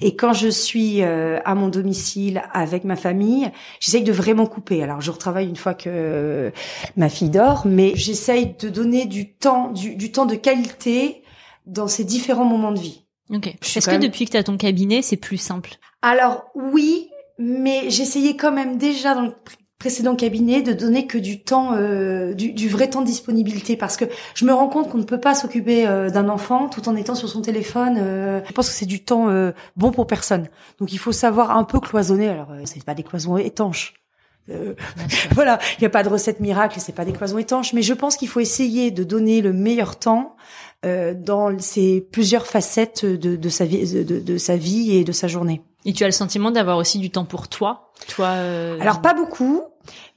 Et 0.00 0.14
quand 0.14 0.32
je 0.32 0.46
suis 0.48 1.02
à 1.02 1.54
mon 1.56 1.68
domicile 1.68 2.42
avec 2.52 2.84
ma 2.84 2.94
famille, 2.94 3.50
j'essaye 3.80 4.04
de 4.04 4.12
vraiment 4.12 4.46
couper. 4.46 4.82
Alors 4.82 5.00
je 5.00 5.10
retravaille 5.10 5.48
une 5.48 5.56
fois 5.56 5.74
que 5.74 6.52
ma 6.96 7.08
fille 7.08 7.28
dort, 7.28 7.66
mais 7.66 7.92
j'essaye 7.96 8.54
de 8.58 8.68
donner 8.68 9.06
du 9.06 9.34
temps, 9.34 9.72
du, 9.72 9.96
du 9.96 10.12
temps 10.12 10.26
de 10.26 10.36
qualité 10.36 11.22
dans 11.66 11.88
ces 11.88 12.04
différents 12.04 12.44
moments 12.44 12.72
de 12.72 12.80
vie. 12.80 13.04
Ok. 13.32 13.46
Est-ce 13.46 13.88
que 13.88 13.96
depuis 13.96 14.24
que 14.24 14.32
tu 14.32 14.36
as 14.36 14.42
ton 14.42 14.56
cabinet, 14.56 15.02
c'est 15.02 15.16
plus 15.16 15.38
simple? 15.38 15.70
Alors 16.02 16.50
oui, 16.54 17.08
mais 17.38 17.90
j'essayais 17.90 18.36
quand 18.36 18.52
même 18.52 18.76
déjà 18.76 19.14
dans 19.14 19.22
le 19.22 19.34
précédent 19.80 20.14
cabinet 20.14 20.60
de 20.60 20.74
donner 20.74 21.06
que 21.06 21.16
du 21.16 21.42
temps, 21.42 21.72
euh, 21.74 22.34
du, 22.34 22.68
vrai 22.68 22.90
temps 22.90 23.00
de 23.00 23.06
disponibilité, 23.06 23.76
parce 23.76 23.96
que 23.96 24.04
je 24.34 24.44
me 24.44 24.52
rends 24.52 24.68
compte 24.68 24.90
qu'on 24.90 24.98
ne 24.98 25.04
peut 25.04 25.18
pas 25.18 25.34
s'occuper 25.34 25.88
euh, 25.88 26.10
d'un 26.10 26.28
enfant 26.28 26.68
tout 26.68 26.86
en 26.88 26.94
étant 26.94 27.14
sur 27.14 27.30
son 27.30 27.40
téléphone. 27.40 27.96
Euh, 27.98 28.42
je 28.46 28.52
pense 28.52 28.68
que 28.68 28.74
c'est 28.74 28.86
du 28.86 29.02
temps 29.02 29.28
bon 29.76 29.90
pour 29.90 30.06
personne. 30.06 30.48
Donc 30.78 30.92
il 30.92 30.98
faut 30.98 31.12
savoir 31.12 31.56
un 31.56 31.64
peu 31.64 31.80
cloisonner. 31.80 32.28
Alors 32.28 32.48
c'est 32.64 32.84
pas 32.84 32.94
des 32.94 33.02
cloisons 33.02 33.38
étanches. 33.38 33.94
voilà, 35.32 35.60
il 35.78 35.82
n'y 35.82 35.86
a 35.86 35.90
pas 35.90 36.02
de 36.02 36.08
recette 36.08 36.40
miracle, 36.40 36.80
c'est 36.80 36.94
pas 36.94 37.04
des 37.04 37.12
cloisons 37.12 37.38
étanches, 37.38 37.72
mais 37.72 37.82
je 37.82 37.94
pense 37.94 38.16
qu'il 38.16 38.26
faut 38.26 38.40
essayer 38.40 38.90
de 38.90 39.04
donner 39.04 39.42
le 39.42 39.52
meilleur 39.52 39.96
temps 39.96 40.34
euh, 40.84 41.14
dans 41.14 41.58
ces 41.58 42.00
plusieurs 42.00 42.46
facettes 42.46 43.04
de, 43.04 43.36
de 43.36 43.48
sa 43.48 43.64
vie, 43.64 44.04
de, 44.04 44.20
de, 44.20 44.38
sa 44.38 44.56
vie 44.56 44.96
et 44.96 45.04
de 45.04 45.12
sa 45.12 45.28
journée. 45.28 45.62
Et 45.84 45.92
tu 45.92 46.04
as 46.04 46.08
le 46.08 46.12
sentiment 46.12 46.50
d'avoir 46.50 46.76
aussi 46.76 46.98
du 46.98 47.10
temps 47.10 47.24
pour 47.24 47.48
toi, 47.48 47.92
toi. 48.08 48.28
Euh... 48.28 48.78
Alors 48.80 49.00
pas 49.00 49.14
beaucoup, 49.14 49.62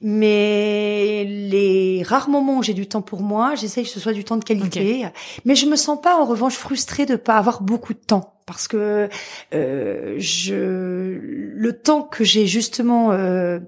mais 0.00 1.24
les 1.24 2.02
rares 2.02 2.28
moments 2.28 2.58
où 2.58 2.62
j'ai 2.62 2.74
du 2.74 2.86
temps 2.86 3.02
pour 3.02 3.22
moi, 3.22 3.54
j'essaye 3.54 3.84
que 3.84 3.90
ce 3.90 4.00
soit 4.00 4.12
du 4.12 4.24
temps 4.24 4.36
de 4.36 4.44
qualité. 4.44 5.06
Mais 5.44 5.54
je 5.54 5.66
me 5.66 5.76
sens 5.76 6.00
pas 6.00 6.18
en 6.18 6.24
revanche 6.24 6.54
frustrée 6.54 7.06
de 7.06 7.16
pas 7.16 7.36
avoir 7.36 7.62
beaucoup 7.62 7.94
de 7.94 7.98
temps 7.98 8.34
parce 8.46 8.68
que 8.68 9.08
euh, 9.54 10.14
je 10.18 11.18
le 11.20 11.72
temps 11.80 12.02
que 12.02 12.24
j'ai 12.24 12.46
justement 12.46 13.12
euh, 13.12 13.58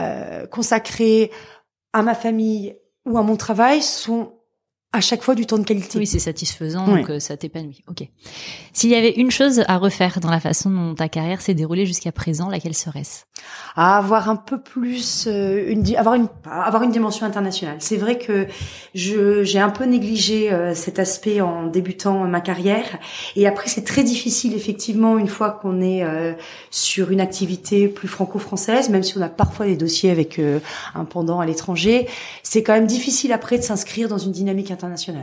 euh, 0.00 0.46
consacré 0.46 1.30
à 1.92 2.02
ma 2.02 2.14
famille 2.14 2.76
ou 3.06 3.18
à 3.18 3.22
mon 3.22 3.36
travail 3.36 3.82
sont 3.82 4.34
à 4.92 5.00
chaque 5.00 5.22
fois 5.22 5.36
du 5.36 5.46
temps 5.46 5.58
de 5.58 5.64
qualité. 5.64 5.98
Oui, 5.98 6.06
c'est 6.06 6.18
satisfaisant, 6.18 6.84
donc 6.84 7.10
euh, 7.10 7.20
ça 7.20 7.36
t'épanouit. 7.36 7.84
Ok. 7.88 8.08
S'il 8.72 8.90
y 8.90 8.96
avait 8.96 9.12
une 9.12 9.30
chose 9.30 9.62
à 9.68 9.78
refaire 9.78 10.18
dans 10.18 10.30
la 10.30 10.40
façon 10.40 10.68
dont 10.68 10.94
ta 10.96 11.08
carrière 11.08 11.40
s'est 11.40 11.54
déroulée 11.54 11.86
jusqu'à 11.86 12.10
présent, 12.10 12.48
laquelle 12.48 12.74
serait-ce? 12.74 13.22
À 13.76 13.98
avoir 13.98 14.28
un 14.28 14.34
peu 14.34 14.60
plus, 14.60 15.28
euh, 15.28 15.70
une, 15.70 15.94
avoir 15.94 16.16
une, 16.16 16.26
avoir 16.44 16.82
une 16.82 16.90
dimension 16.90 17.24
internationale. 17.24 17.76
C'est 17.78 17.98
vrai 17.98 18.18
que 18.18 18.48
je 18.94 19.44
j'ai 19.44 19.60
un 19.60 19.70
peu 19.70 19.84
négligé 19.84 20.52
euh, 20.52 20.74
cet 20.74 20.98
aspect 20.98 21.40
en 21.40 21.68
débutant 21.68 22.26
ma 22.26 22.40
carrière, 22.40 22.98
et 23.36 23.46
après 23.46 23.68
c'est 23.68 23.84
très 23.84 24.02
difficile 24.02 24.54
effectivement 24.54 25.18
une 25.18 25.28
fois 25.28 25.50
qu'on 25.50 25.80
est 25.80 26.02
sur 26.70 27.12
une 27.12 27.20
activité 27.20 27.86
plus 27.86 28.08
franco-française, 28.08 28.88
même 28.88 29.04
si 29.04 29.16
on 29.16 29.22
a 29.22 29.28
parfois 29.28 29.66
des 29.66 29.76
dossiers 29.76 30.10
avec 30.10 30.40
un 30.94 31.04
pendant 31.04 31.38
à 31.40 31.46
l'étranger, 31.46 32.08
c'est 32.42 32.62
quand 32.62 32.72
même 32.72 32.86
difficile 32.86 33.32
après 33.32 33.58
de 33.58 33.62
s'inscrire 33.62 34.08
dans 34.08 34.18
une 34.18 34.32
dynamique 34.32 34.70
internationale 34.70 34.79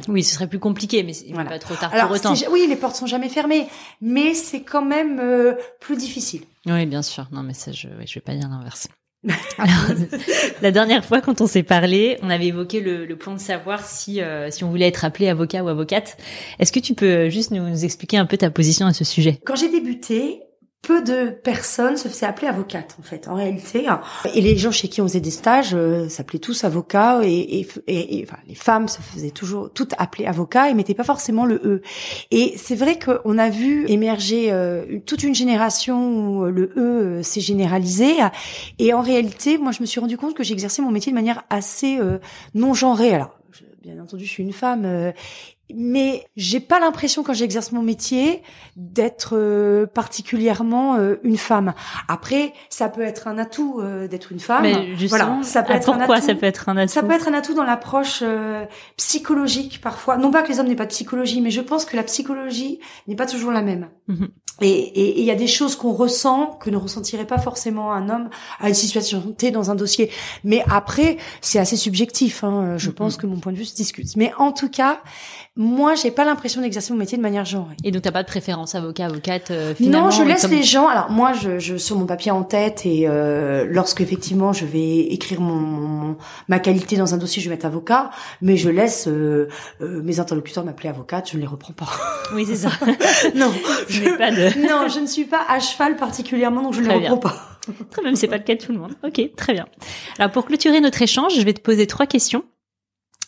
oui, 0.07 0.23
ce 0.23 0.33
serait 0.35 0.47
plus 0.47 0.59
compliqué, 0.59 1.03
mais 1.03 1.13
il 1.25 1.33
voilà. 1.33 1.49
pas 1.49 1.59
trop 1.59 1.75
tard 1.75 1.93
Alors, 1.93 2.07
pour 2.07 2.15
autant. 2.17 2.33
Oui, 2.51 2.65
les 2.67 2.75
portes 2.75 2.95
sont 2.95 3.07
jamais 3.07 3.29
fermées, 3.29 3.67
mais 4.01 4.33
c'est 4.33 4.61
quand 4.61 4.83
même 4.83 5.19
euh, 5.19 5.53
plus 5.79 5.97
difficile. 5.97 6.41
Oui, 6.65 6.85
bien 6.85 7.01
sûr. 7.01 7.27
Non, 7.31 7.43
mais 7.43 7.53
ça, 7.53 7.71
je, 7.71 7.87
je 8.05 8.13
vais 8.15 8.21
pas 8.21 8.33
dire 8.35 8.49
l'inverse. 8.49 8.87
Alors, 9.57 9.97
la 10.61 10.71
dernière 10.71 11.03
fois, 11.03 11.21
quand 11.21 11.41
on 11.41 11.47
s'est 11.47 11.63
parlé, 11.63 12.17
on 12.21 12.29
avait 12.29 12.47
évoqué 12.47 12.79
le, 12.79 13.05
le 13.05 13.15
point 13.17 13.33
de 13.33 13.39
savoir 13.39 13.83
si 13.85 14.21
euh, 14.21 14.51
si 14.51 14.63
on 14.63 14.69
voulait 14.69 14.87
être 14.87 15.05
appelé 15.05 15.27
avocat 15.27 15.63
ou 15.63 15.67
avocate. 15.67 16.17
Est-ce 16.59 16.71
que 16.71 16.79
tu 16.79 16.93
peux 16.93 17.29
juste 17.29 17.51
nous, 17.51 17.67
nous 17.67 17.83
expliquer 17.83 18.17
un 18.17 18.25
peu 18.25 18.37
ta 18.37 18.49
position 18.51 18.85
à 18.85 18.93
ce 18.93 19.03
sujet? 19.03 19.39
Quand 19.43 19.55
j'ai 19.55 19.69
débuté, 19.69 20.41
peu 20.81 21.01
de 21.01 21.29
personnes 21.29 21.97
se 21.97 22.07
faisaient 22.07 22.25
appeler 22.25 22.47
avocate 22.47 22.95
en 22.99 23.03
fait 23.03 23.27
en 23.27 23.35
réalité 23.35 23.87
et 24.33 24.41
les 24.41 24.57
gens 24.57 24.71
chez 24.71 24.87
qui 24.87 25.01
on 25.01 25.07
faisait 25.07 25.19
des 25.19 25.31
stages 25.31 25.73
euh, 25.73 26.07
s'appelaient 26.07 26.39
tous 26.39 26.63
avocats 26.63 27.21
et, 27.23 27.67
et, 27.87 28.19
et, 28.19 28.23
enfin, 28.23 28.37
les 28.47 28.55
femmes 28.55 28.87
se 28.87 29.01
faisaient 29.01 29.31
toujours 29.31 29.71
toutes 29.73 29.93
appeler 29.97 30.25
avocat 30.25 30.69
et 30.69 30.73
mettaient 30.73 30.93
pas 30.93 31.03
forcément 31.03 31.45
le 31.45 31.55
e. 31.55 31.81
Et 32.31 32.53
c'est 32.57 32.75
vrai 32.75 32.99
qu'on 32.99 33.37
a 33.37 33.49
vu 33.49 33.85
émerger 33.89 34.51
euh, 34.51 34.99
toute 35.05 35.23
une 35.23 35.35
génération 35.35 36.39
où 36.39 36.45
le 36.45 36.71
e 36.77 36.79
euh, 36.79 37.23
s'est 37.23 37.41
généralisé. 37.41 38.15
Et 38.79 38.93
en 38.93 39.01
réalité 39.01 39.57
moi 39.57 39.71
je 39.71 39.81
me 39.81 39.85
suis 39.85 39.99
rendu 39.99 40.17
compte 40.17 40.35
que 40.35 40.43
j'exerçais 40.43 40.81
mon 40.81 40.91
métier 40.91 41.11
de 41.11 41.15
manière 41.15 41.43
assez 41.49 41.99
non 42.53 42.73
genrée 42.73 43.13
alors 43.13 43.33
bien 43.81 44.01
entendu, 44.01 44.25
je 44.25 44.29
suis 44.29 44.43
une 44.43 44.53
femme 44.53 45.13
mais 45.75 46.25
j'ai 46.37 46.59
pas 46.59 46.79
l'impression 46.79 47.23
quand 47.23 47.33
j'exerce 47.33 47.71
mon 47.71 47.81
métier 47.81 48.41
d'être 48.77 49.35
euh, 49.37 49.85
particulièrement 49.85 50.95
euh, 50.95 51.15
une 51.23 51.37
femme. 51.37 51.73
Après, 52.07 52.53
ça 52.69 52.87
peut 52.89 53.01
être 53.01 53.27
un 53.27 53.37
atout 53.37 53.79
euh, 53.79 54.07
d'être 54.07 54.31
une 54.31 54.39
femme. 54.39 54.63
Mais 54.63 54.95
voilà, 55.07 55.39
ça 55.43 55.63
peut 55.63 55.73
être 55.73 55.85
pourquoi 55.85 56.15
un 56.15 56.17
atout, 56.17 56.27
ça 56.27 56.35
peut 56.35 56.45
être 56.45 56.69
un 56.69 56.77
atout 56.77 56.93
Ça 56.93 57.03
peut 57.03 57.11
être 57.11 57.27
un 57.27 57.33
atout 57.33 57.53
dans 57.53 57.63
l'approche 57.63 58.23
psychologique 58.95 59.81
parfois. 59.81 60.17
Non 60.17 60.31
pas 60.31 60.43
que 60.43 60.49
les 60.49 60.59
hommes 60.59 60.67
n'aient 60.67 60.75
pas 60.75 60.85
de 60.85 60.91
psychologie, 60.91 61.41
mais 61.41 61.51
je 61.51 61.61
pense 61.61 61.85
que 61.85 61.95
la 61.95 62.03
psychologie 62.03 62.79
n'est 63.07 63.15
pas 63.15 63.25
toujours 63.25 63.51
la 63.51 63.61
même. 63.61 63.89
Mhm. 64.07 64.29
Et 64.59 65.19
il 65.19 65.25
y 65.25 65.29
a 65.29 65.35
des 65.35 65.45
choses 65.45 65.75
qu'on 65.75 65.93
ressent 65.93 66.57
que 66.59 66.71
ne 66.71 66.77
ressentirait 66.77 67.27
pas 67.27 67.37
forcément 67.37 67.93
un 67.93 68.09
homme 68.09 68.29
à 68.59 68.69
une 68.69 68.73
situation 68.73 69.21
T 69.37 69.51
dans 69.51 69.69
un 69.69 69.75
dossier. 69.75 70.09
Mais 70.43 70.63
après, 70.67 71.17
c'est 71.41 71.59
assez 71.59 71.77
subjectif. 71.77 72.43
Hein. 72.43 72.75
Je 72.77 72.89
mhm. 72.89 72.95
pense 72.95 73.17
que 73.17 73.27
mon 73.27 73.39
point 73.39 73.51
de 73.51 73.57
vue 73.57 73.65
se 73.65 73.75
discute. 73.75 74.15
Mais 74.15 74.33
en 74.39 74.51
tout 74.51 74.69
cas, 74.69 74.99
moi, 75.57 75.95
j'ai 75.95 76.11
pas 76.11 76.23
l'impression 76.23 76.61
d'exercer 76.61 76.93
mon 76.93 76.99
métier 76.99 77.17
de 77.17 77.23
manière 77.23 77.43
genrée. 77.43 77.75
Et 77.83 77.89
donc, 77.89 78.03
t'as 78.03 78.11
pas 78.11 78.21
de 78.21 78.27
préférence 78.27 78.75
avocat, 78.75 79.07
avocate 79.07 79.49
euh, 79.49 79.73
finalement 79.73 80.05
Non, 80.05 80.11
je 80.11 80.21
laisse 80.21 80.47
les 80.47 80.61
gens. 80.61 80.87
Alors 80.87 81.09
moi, 81.09 81.33
je, 81.33 81.57
je 81.57 81.77
sur 81.77 81.97
mon 81.97 82.05
papier 82.05 82.31
en 82.31 82.43
tête 82.43 82.85
et 82.85 83.07
euh, 83.07 83.65
lorsque 83.67 84.01
effectivement 84.01 84.53
je 84.53 84.65
vais 84.65 84.99
écrire 84.99 85.41
mon, 85.41 86.15
ma 86.47 86.59
qualité 86.59 86.95
dans 86.95 87.15
un 87.15 87.17
dossier, 87.17 87.41
je 87.41 87.49
vais 87.49 87.55
mettre 87.55 87.65
avocat, 87.65 88.11
mais 88.41 88.55
je 88.55 88.69
laisse 88.69 89.07
euh, 89.07 89.47
euh, 89.81 90.01
mes 90.03 90.19
interlocuteurs 90.19 90.63
m'appeler 90.63 90.89
avocate. 90.89 91.29
Je 91.31 91.37
ne 91.37 91.41
les 91.41 91.47
reprends 91.47 91.73
pas. 91.73 91.89
Oui, 92.33 92.45
c'est 92.45 92.55
ça. 92.55 92.69
non, 93.35 93.51
je, 93.87 94.17
pas 94.17 94.31
de... 94.31 94.59
non, 94.67 94.87
je 94.89 94.99
ne 94.99 95.07
suis 95.07 95.25
pas 95.25 95.41
à 95.49 95.59
cheval 95.59 95.95
particulièrement, 95.95 96.61
donc 96.61 96.73
je 96.73 96.81
ne 96.81 96.87
les 96.87 96.93
reprends 96.93 97.17
pas. 97.17 97.57
Très 97.89 98.01
bien, 98.01 98.15
c'est 98.15 98.27
pas 98.27 98.37
le 98.37 98.43
cas 98.43 98.55
de 98.55 98.61
tout 98.61 98.71
le 98.71 98.79
monde. 98.79 98.93
Ok, 99.03 99.21
très 99.35 99.53
bien. 99.53 99.65
Alors 100.19 100.31
pour 100.31 100.45
clôturer 100.45 100.79
notre 100.81 101.01
échange, 101.01 101.33
je 101.35 101.41
vais 101.41 101.53
te 101.53 101.61
poser 101.61 101.87
trois 101.87 102.05
questions. 102.05 102.43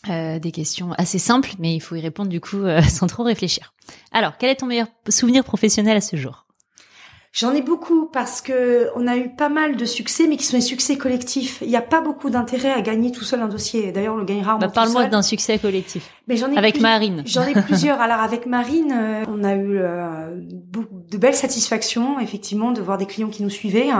Euh, 0.08 0.38
des 0.38 0.50
questions 0.50 0.92
assez 0.96 1.18
simples, 1.18 1.50
mais 1.58 1.74
il 1.74 1.80
faut 1.80 1.94
y 1.94 2.00
répondre 2.00 2.30
du 2.30 2.40
coup 2.40 2.62
euh, 2.62 2.80
sans 2.88 3.06
trop 3.06 3.22
réfléchir. 3.22 3.74
Alors, 4.12 4.38
quel 4.38 4.48
est 4.48 4.56
ton 4.56 4.66
meilleur 4.66 4.86
souvenir 5.08 5.44
professionnel 5.44 5.96
à 5.96 6.00
ce 6.00 6.16
jour? 6.16 6.46
J'en 7.32 7.52
ai 7.52 7.62
beaucoup 7.62 8.06
parce 8.06 8.40
que 8.40 8.88
on 8.96 9.06
a 9.06 9.16
eu 9.16 9.28
pas 9.28 9.50
mal 9.50 9.76
de 9.76 9.84
succès, 9.84 10.26
mais 10.26 10.36
qui 10.36 10.44
sont 10.44 10.56
des 10.56 10.62
succès 10.62 10.96
collectifs. 10.96 11.58
Il 11.60 11.68
n'y 11.68 11.76
a 11.76 11.82
pas 11.82 12.00
beaucoup 12.00 12.28
d'intérêt 12.28 12.72
à 12.72 12.80
gagner 12.80 13.12
tout 13.12 13.22
seul 13.22 13.40
un 13.40 13.46
dossier. 13.46 13.92
D'ailleurs, 13.92 14.14
on 14.14 14.18
le 14.18 14.24
gagnera 14.24 14.56
bah, 14.56 14.68
Parle-moi 14.68 15.06
d'un 15.06 15.22
succès 15.22 15.58
collectif. 15.58 16.10
Mais 16.26 16.36
j'en 16.36 16.50
ai 16.50 16.56
avec 16.56 16.80
Marine. 16.80 17.22
J'en 17.26 17.44
ai 17.44 17.52
plusieurs. 17.62 18.00
Alors 18.00 18.20
avec 18.20 18.46
Marine, 18.46 18.92
euh, 18.92 19.24
on 19.28 19.44
a 19.44 19.54
eu 19.54 19.78
de 21.10 21.18
belles 21.18 21.36
satisfactions, 21.36 22.18
effectivement, 22.18 22.72
de 22.72 22.80
voir 22.80 22.96
des 22.96 23.06
clients 23.06 23.28
qui 23.28 23.42
nous 23.42 23.50
suivaient. 23.50 23.90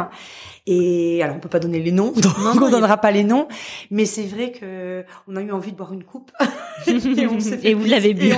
Et 0.67 1.23
alors 1.23 1.37
on 1.37 1.41
peut 1.41 1.49
pas 1.49 1.59
donner 1.59 1.81
les 1.81 1.93
noms, 1.93 2.13
donc 2.17 2.33
on 2.39 2.67
ne 2.67 2.71
donnera 2.71 2.99
pas 2.99 3.11
les 3.11 3.25
noms, 3.25 3.49
mais 3.91 4.05
c'est 4.05 4.25
vrai 4.25 4.53
que 4.53 5.05
on 5.27 5.37
a 5.37 5.43
eu 5.43 5.53
envie 5.53 5.73
de 5.73 5.77
boire 5.77 5.93
une 5.93 6.05
coupe 6.05 6.31
et, 6.87 7.27
on 7.27 7.41
fait 7.41 7.61
et 7.65 7.75
vous 7.75 7.87
l'avez 7.87 8.15
bu. 8.15 8.33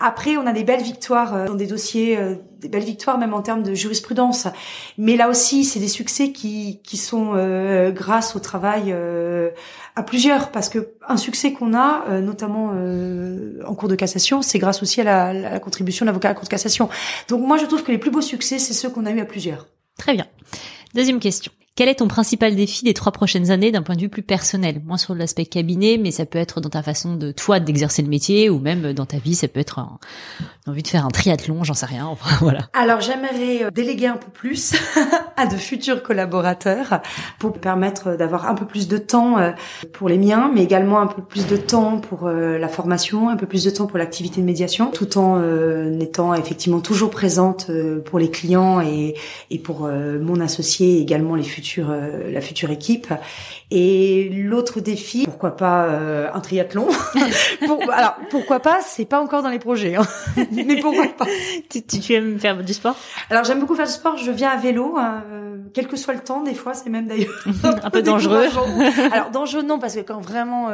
Après, 0.00 0.36
on 0.36 0.46
a 0.46 0.52
des 0.52 0.64
belles 0.64 0.82
victoires 0.82 1.34
euh, 1.34 1.46
dans 1.46 1.54
des 1.54 1.66
dossiers, 1.66 2.18
euh, 2.18 2.34
des 2.60 2.68
belles 2.68 2.84
victoires 2.84 3.18
même 3.18 3.34
en 3.34 3.42
termes 3.42 3.62
de 3.62 3.74
jurisprudence. 3.74 4.46
Mais 4.98 5.16
là 5.16 5.28
aussi, 5.28 5.64
c'est 5.64 5.80
des 5.80 5.88
succès 5.88 6.32
qui 6.32 6.80
qui 6.82 6.96
sont 6.96 7.32
euh, 7.34 7.90
grâce 7.90 8.36
au 8.36 8.38
travail 8.38 8.94
à 9.96 10.02
plusieurs, 10.02 10.50
parce 10.50 10.68
que 10.68 10.94
un 11.08 11.16
succès 11.16 11.52
qu'on 11.52 11.74
a, 11.74 12.20
notamment 12.20 12.72
en 13.66 13.74
cours 13.74 13.88
de 13.88 13.94
cassation, 13.94 14.42
c'est 14.42 14.58
grâce 14.58 14.82
aussi 14.82 15.00
à 15.00 15.04
la, 15.04 15.32
la 15.32 15.60
contribution 15.60 16.04
de 16.04 16.08
l'avocat 16.08 16.28
à 16.28 16.30
la 16.32 16.34
cour 16.34 16.44
de 16.44 16.48
cassation. 16.48 16.88
Donc 17.28 17.42
moi, 17.46 17.58
je 17.58 17.66
trouve 17.66 17.82
que 17.82 17.92
les 17.92 17.98
plus 17.98 18.10
beaux 18.10 18.20
succès, 18.20 18.58
c'est 18.58 18.72
ceux 18.72 18.90
qu'on 18.90 19.06
a 19.06 19.10
eu 19.10 19.20
à 19.20 19.24
plusieurs. 19.24 19.66
Très 19.98 20.14
bien. 20.14 20.26
Deuxième 20.94 21.18
question. 21.18 21.50
Quel 21.76 21.88
est 21.88 21.96
ton 21.96 22.06
principal 22.06 22.54
défi 22.54 22.84
des 22.84 22.94
trois 22.94 23.10
prochaines 23.10 23.50
années 23.50 23.72
d'un 23.72 23.82
point 23.82 23.96
de 23.96 24.00
vue 24.00 24.08
plus 24.08 24.22
personnel? 24.22 24.80
Moins 24.84 24.96
sur 24.96 25.12
l'aspect 25.16 25.44
cabinet, 25.44 25.98
mais 26.00 26.12
ça 26.12 26.24
peut 26.24 26.38
être 26.38 26.60
dans 26.60 26.70
ta 26.70 26.84
façon 26.84 27.16
de 27.16 27.32
toi 27.32 27.58
d'exercer 27.58 28.00
le 28.00 28.08
métier 28.08 28.48
ou 28.48 28.60
même 28.60 28.92
dans 28.92 29.06
ta 29.06 29.18
vie, 29.18 29.34
ça 29.34 29.48
peut 29.48 29.58
être 29.58 29.80
un, 29.80 29.98
envie 30.68 30.84
de 30.84 30.88
faire 30.88 31.04
un 31.04 31.10
triathlon, 31.10 31.64
j'en 31.64 31.74
sais 31.74 31.86
rien. 31.86 32.06
Enfin 32.06 32.36
voilà. 32.40 32.68
Alors 32.74 33.00
j'aimerais 33.00 33.64
euh, 33.64 33.70
déléguer 33.72 34.06
un 34.06 34.16
peu 34.16 34.30
plus 34.30 34.72
à 35.36 35.46
de 35.46 35.56
futurs 35.56 36.02
collaborateurs 36.02 37.00
pour 37.38 37.52
permettre 37.54 38.16
d'avoir 38.16 38.48
un 38.48 38.54
peu 38.54 38.66
plus 38.66 38.88
de 38.88 38.98
temps 38.98 39.38
euh, 39.38 39.50
pour 39.92 40.08
les 40.08 40.18
miens, 40.18 40.50
mais 40.54 40.62
également 40.62 41.00
un 41.00 41.06
peu 41.06 41.22
plus 41.22 41.46
de 41.46 41.56
temps 41.56 41.98
pour 41.98 42.26
euh, 42.26 42.58
la 42.58 42.68
formation, 42.68 43.28
un 43.28 43.36
peu 43.36 43.46
plus 43.46 43.64
de 43.64 43.70
temps 43.70 43.86
pour 43.86 43.98
l'activité 43.98 44.40
de 44.40 44.46
médiation, 44.46 44.90
tout 44.90 45.18
en 45.18 45.42
étant 46.00 46.34
effectivement 46.34 46.80
toujours 46.80 47.10
présente 47.10 47.70
pour 48.04 48.18
les 48.18 48.30
clients 48.30 48.80
et, 48.80 49.14
et 49.50 49.58
pour 49.58 49.88
mon 49.88 50.40
associé 50.40 50.98
et 50.98 51.00
également 51.00 51.34
les 51.34 51.42
futurs 51.42 51.90
euh, 51.90 52.30
la 52.30 52.40
future 52.40 52.70
équipe. 52.70 53.12
Et 53.70 54.28
l'autre 54.30 54.80
défi, 54.80 55.24
pourquoi 55.24 55.56
pas 55.56 55.84
euh, 55.86 56.28
un 56.32 56.40
triathlon 56.40 56.88
Alors 57.92 58.16
pourquoi 58.30 58.60
pas 58.60 58.78
C'est 58.82 59.04
pas 59.04 59.20
encore 59.20 59.42
dans 59.42 59.50
les 59.50 59.58
projets, 59.58 59.96
hein. 59.96 60.06
mais 60.52 60.80
pourquoi 60.80 61.06
pas 61.08 61.26
tu, 61.68 61.82
tu, 61.82 62.12
aimes 62.12 62.38
faire 62.38 62.62
du 62.62 62.72
sport? 62.72 62.96
Alors 63.30 63.44
j'aime 63.44 63.60
beaucoup 63.60 63.74
faire 63.74 63.86
du 63.86 63.92
sport. 63.92 64.16
Je 64.16 64.30
viens 64.30 64.50
à 64.50 64.56
vélo, 64.56 64.94
hein, 64.96 65.23
euh, 65.30 65.58
quel 65.72 65.86
que 65.86 65.96
soit 65.96 66.14
le 66.14 66.20
temps. 66.20 66.42
Des 66.42 66.54
fois, 66.54 66.74
c'est 66.74 66.90
même 66.90 67.06
d'ailleurs 67.06 67.44
un 67.82 67.90
peu 67.90 68.02
dangereux. 68.02 68.46
Alors 69.12 69.30
dangereux 69.30 69.62
non, 69.62 69.78
parce 69.78 69.94
que 69.94 70.00
quand 70.00 70.20
vraiment 70.20 70.68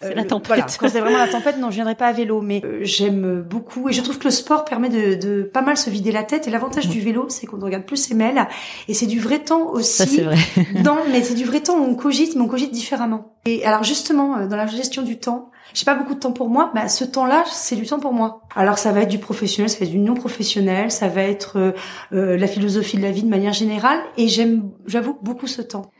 c'est 0.00 0.14
la 0.14 0.24
tempête. 0.24 0.76
quand 0.78 0.88
c'est 0.88 1.00
vraiment 1.00 1.18
la 1.18 1.28
tempête, 1.28 1.58
non, 1.58 1.70
je 1.70 1.76
viendrai 1.76 1.94
pas 1.94 2.06
à 2.06 2.12
vélo. 2.12 2.40
Mais 2.40 2.62
j'aime 2.82 3.42
beaucoup 3.42 3.88
et 3.88 3.92
je 3.92 4.02
trouve 4.02 4.18
que 4.18 4.24
le 4.24 4.30
sport 4.30 4.64
permet 4.64 4.88
de, 4.88 5.14
de 5.14 5.42
pas 5.42 5.62
mal 5.62 5.76
se 5.76 5.90
vider 5.90 6.12
la 6.12 6.22
tête. 6.22 6.46
Et 6.48 6.50
l'avantage 6.50 6.88
du 6.88 7.00
vélo, 7.00 7.26
c'est 7.28 7.46
qu'on 7.46 7.60
regarde 7.60 7.84
plus 7.84 7.96
ses 7.96 8.14
mails 8.14 8.46
et 8.88 8.94
c'est 8.94 9.06
du 9.06 9.20
vrai 9.20 9.40
temps 9.40 9.70
aussi 9.70 10.06
c'est 10.06 10.22
vrai. 10.22 10.36
non, 10.84 10.98
mais 11.10 11.22
c'est 11.22 11.34
du 11.34 11.44
vrai 11.44 11.60
temps 11.60 11.78
où 11.78 11.82
on 11.82 11.94
cogite, 11.94 12.34
mais 12.36 12.42
on 12.42 12.48
cogite 12.48 12.72
différemment. 12.72 13.34
Et 13.46 13.64
alors 13.64 13.84
justement, 13.84 14.36
euh, 14.36 14.46
dans 14.46 14.56
la 14.56 14.66
gestion 14.66 15.02
du 15.02 15.18
temps, 15.18 15.50
j'ai 15.74 15.84
pas 15.84 15.94
beaucoup 15.94 16.14
de 16.14 16.18
temps 16.18 16.32
pour 16.32 16.48
moi, 16.48 16.70
bah 16.74 16.88
ce 16.88 17.04
temps-là, 17.04 17.44
c'est 17.46 17.76
du 17.76 17.86
temps 17.86 18.00
pour 18.00 18.12
moi. 18.12 18.42
Alors 18.54 18.78
ça 18.78 18.92
va 18.92 19.02
être 19.02 19.08
du 19.08 19.18
professionnel, 19.18 19.70
ça 19.70 19.78
va 19.78 19.86
être 19.86 19.92
du 19.92 19.98
non 19.98 20.14
professionnel, 20.14 20.90
ça 20.90 21.08
va 21.08 21.22
être 21.22 21.58
euh, 21.58 21.72
euh, 22.12 22.36
la 22.36 22.46
philosophie 22.46 22.96
de 22.96 23.02
la 23.02 23.10
vie 23.10 23.22
de 23.22 23.28
manière 23.28 23.52
générale, 23.52 24.00
et 24.16 24.28
j'aime, 24.28 24.70
j'avoue, 24.86 25.16
beaucoup 25.22 25.46
ce 25.46 25.62
temps. 25.62 25.90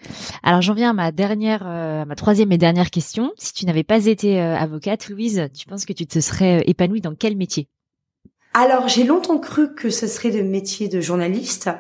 Alors 0.42 0.62
j'en 0.62 0.75
viens 0.75 0.90
à 0.90 0.92
ma 0.92 1.12
dernière, 1.12 1.62
euh, 1.66 2.05
ma 2.05 2.14
troisième 2.14 2.53
et 2.53 2.59
dernière 2.59 2.90
question. 2.90 3.33
Si 3.37 3.53
tu 3.53 3.66
n'avais 3.66 3.85
pas 3.85 4.07
été 4.07 4.40
avocate, 4.40 5.09
Louise, 5.09 5.49
tu 5.57 5.66
penses 5.66 5.85
que 5.85 5.92
tu 5.92 6.07
te 6.07 6.20
serais 6.20 6.64
épanouie 6.66 7.01
dans 7.01 7.14
quel 7.14 7.37
métier? 7.37 7.68
Alors 8.53 8.88
j'ai 8.88 9.05
longtemps 9.05 9.38
cru 9.38 9.75
que 9.75 9.90
ce 9.90 10.09
serait 10.09 10.31
le 10.31 10.42
métier 10.42 10.88
de 10.88 11.01
journaliste 11.01 11.70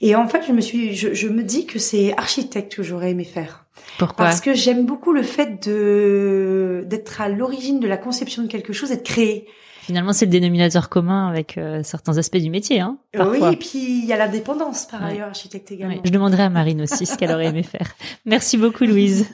et 0.00 0.16
en 0.16 0.26
fait 0.26 0.42
je 0.46 0.52
me 0.52 0.62
suis 0.62 0.94
je, 0.94 1.28
me 1.28 1.42
dis 1.42 1.66
que 1.66 1.78
c'est 1.78 2.16
architecte 2.16 2.76
que 2.76 2.82
j'aurais 2.82 3.10
aimé 3.10 3.24
faire. 3.24 3.63
Pourquoi 3.98 4.26
Parce 4.26 4.40
que 4.40 4.54
j'aime 4.54 4.86
beaucoup 4.86 5.12
le 5.12 5.22
fait 5.22 5.66
de 5.66 6.84
d'être 6.86 7.20
à 7.20 7.28
l'origine 7.28 7.80
de 7.80 7.86
la 7.86 7.96
conception 7.96 8.42
de 8.42 8.48
quelque 8.48 8.72
chose 8.72 8.92
et 8.92 8.96
de 8.96 9.02
créer. 9.02 9.46
Finalement, 9.84 10.14
c'est 10.14 10.24
le 10.24 10.30
dénominateur 10.30 10.88
commun 10.88 11.28
avec 11.28 11.58
euh, 11.58 11.82
certains 11.82 12.16
aspects 12.16 12.38
du 12.38 12.48
métier, 12.48 12.80
hein. 12.80 12.96
Oui, 13.18 13.38
et 13.52 13.56
puis 13.56 14.00
il 14.00 14.06
y 14.06 14.14
a 14.14 14.16
l'indépendance 14.16 14.86
par 14.86 15.04
ailleurs, 15.04 15.28
architecte 15.28 15.70
également. 15.72 16.00
Je 16.02 16.10
demanderai 16.10 16.44
à 16.44 16.48
Marine 16.48 16.80
aussi 16.80 17.04
ce 17.04 17.18
qu'elle 17.18 17.30
aurait 17.30 17.48
aimé 17.48 17.62
faire. 17.70 17.94
Merci 18.24 18.56
beaucoup, 18.56 18.84
Louise. 18.84 19.26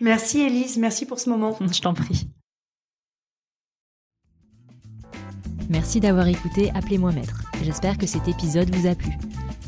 merci, 0.00 0.40
Elise. 0.40 0.78
Merci 0.78 1.06
pour 1.06 1.20
ce 1.20 1.30
moment. 1.30 1.56
Je 1.72 1.80
t'en 1.80 1.94
prie. 1.94 2.26
Merci 5.70 6.00
d'avoir 6.00 6.26
écouté 6.26 6.72
Appelez-moi 6.74 7.12
maître. 7.12 7.42
J'espère 7.62 7.96
que 7.96 8.06
cet 8.06 8.26
épisode 8.26 8.74
vous 8.74 8.88
a 8.88 8.96
plu. 8.96 9.12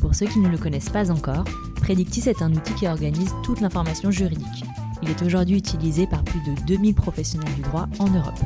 Pour 0.01 0.15
ceux 0.15 0.27
qui 0.27 0.39
ne 0.39 0.49
le 0.49 0.57
connaissent 0.57 0.89
pas 0.89 1.11
encore, 1.11 1.45
Predictis 1.75 2.27
est 2.27 2.41
un 2.41 2.51
outil 2.53 2.73
qui 2.73 2.87
organise 2.87 3.33
toute 3.43 3.61
l'information 3.61 4.11
juridique. 4.11 4.65
Il 5.01 5.09
est 5.09 5.21
aujourd'hui 5.21 5.57
utilisé 5.57 6.05
par 6.07 6.23
plus 6.23 6.41
de 6.41 6.53
2000 6.65 6.95
professionnels 6.95 7.53
du 7.55 7.61
droit 7.61 7.87
en 7.99 8.09
Europe. 8.09 8.39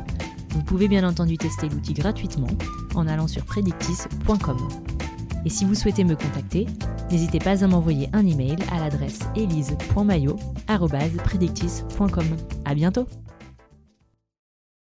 Vous 0.52 0.62
pouvez 0.64 0.88
bien 0.88 1.08
entendu 1.08 1.38
tester 1.38 1.70
l'outil 1.70 1.94
gratuitement 1.94 2.50
en 2.94 3.08
allant 3.08 3.28
sur 3.28 3.46
predictis.com. 3.46 4.58
Et 5.46 5.50
si 5.50 5.66
vous 5.66 5.76
souhaitez 5.76 6.04
me 6.04 6.16
contacter, 6.16 6.68
n'hésitez 7.10 7.40
pas 7.40 7.64
à 7.64 7.68
m'envoyer 7.68 8.10
un 8.14 8.26
email 8.26 8.58
à 8.72 8.80
l'adresse 8.80 9.20
elise.mayo.predictis.com. 9.36 12.26
À 12.66 12.76
bientôt! 12.76 13.08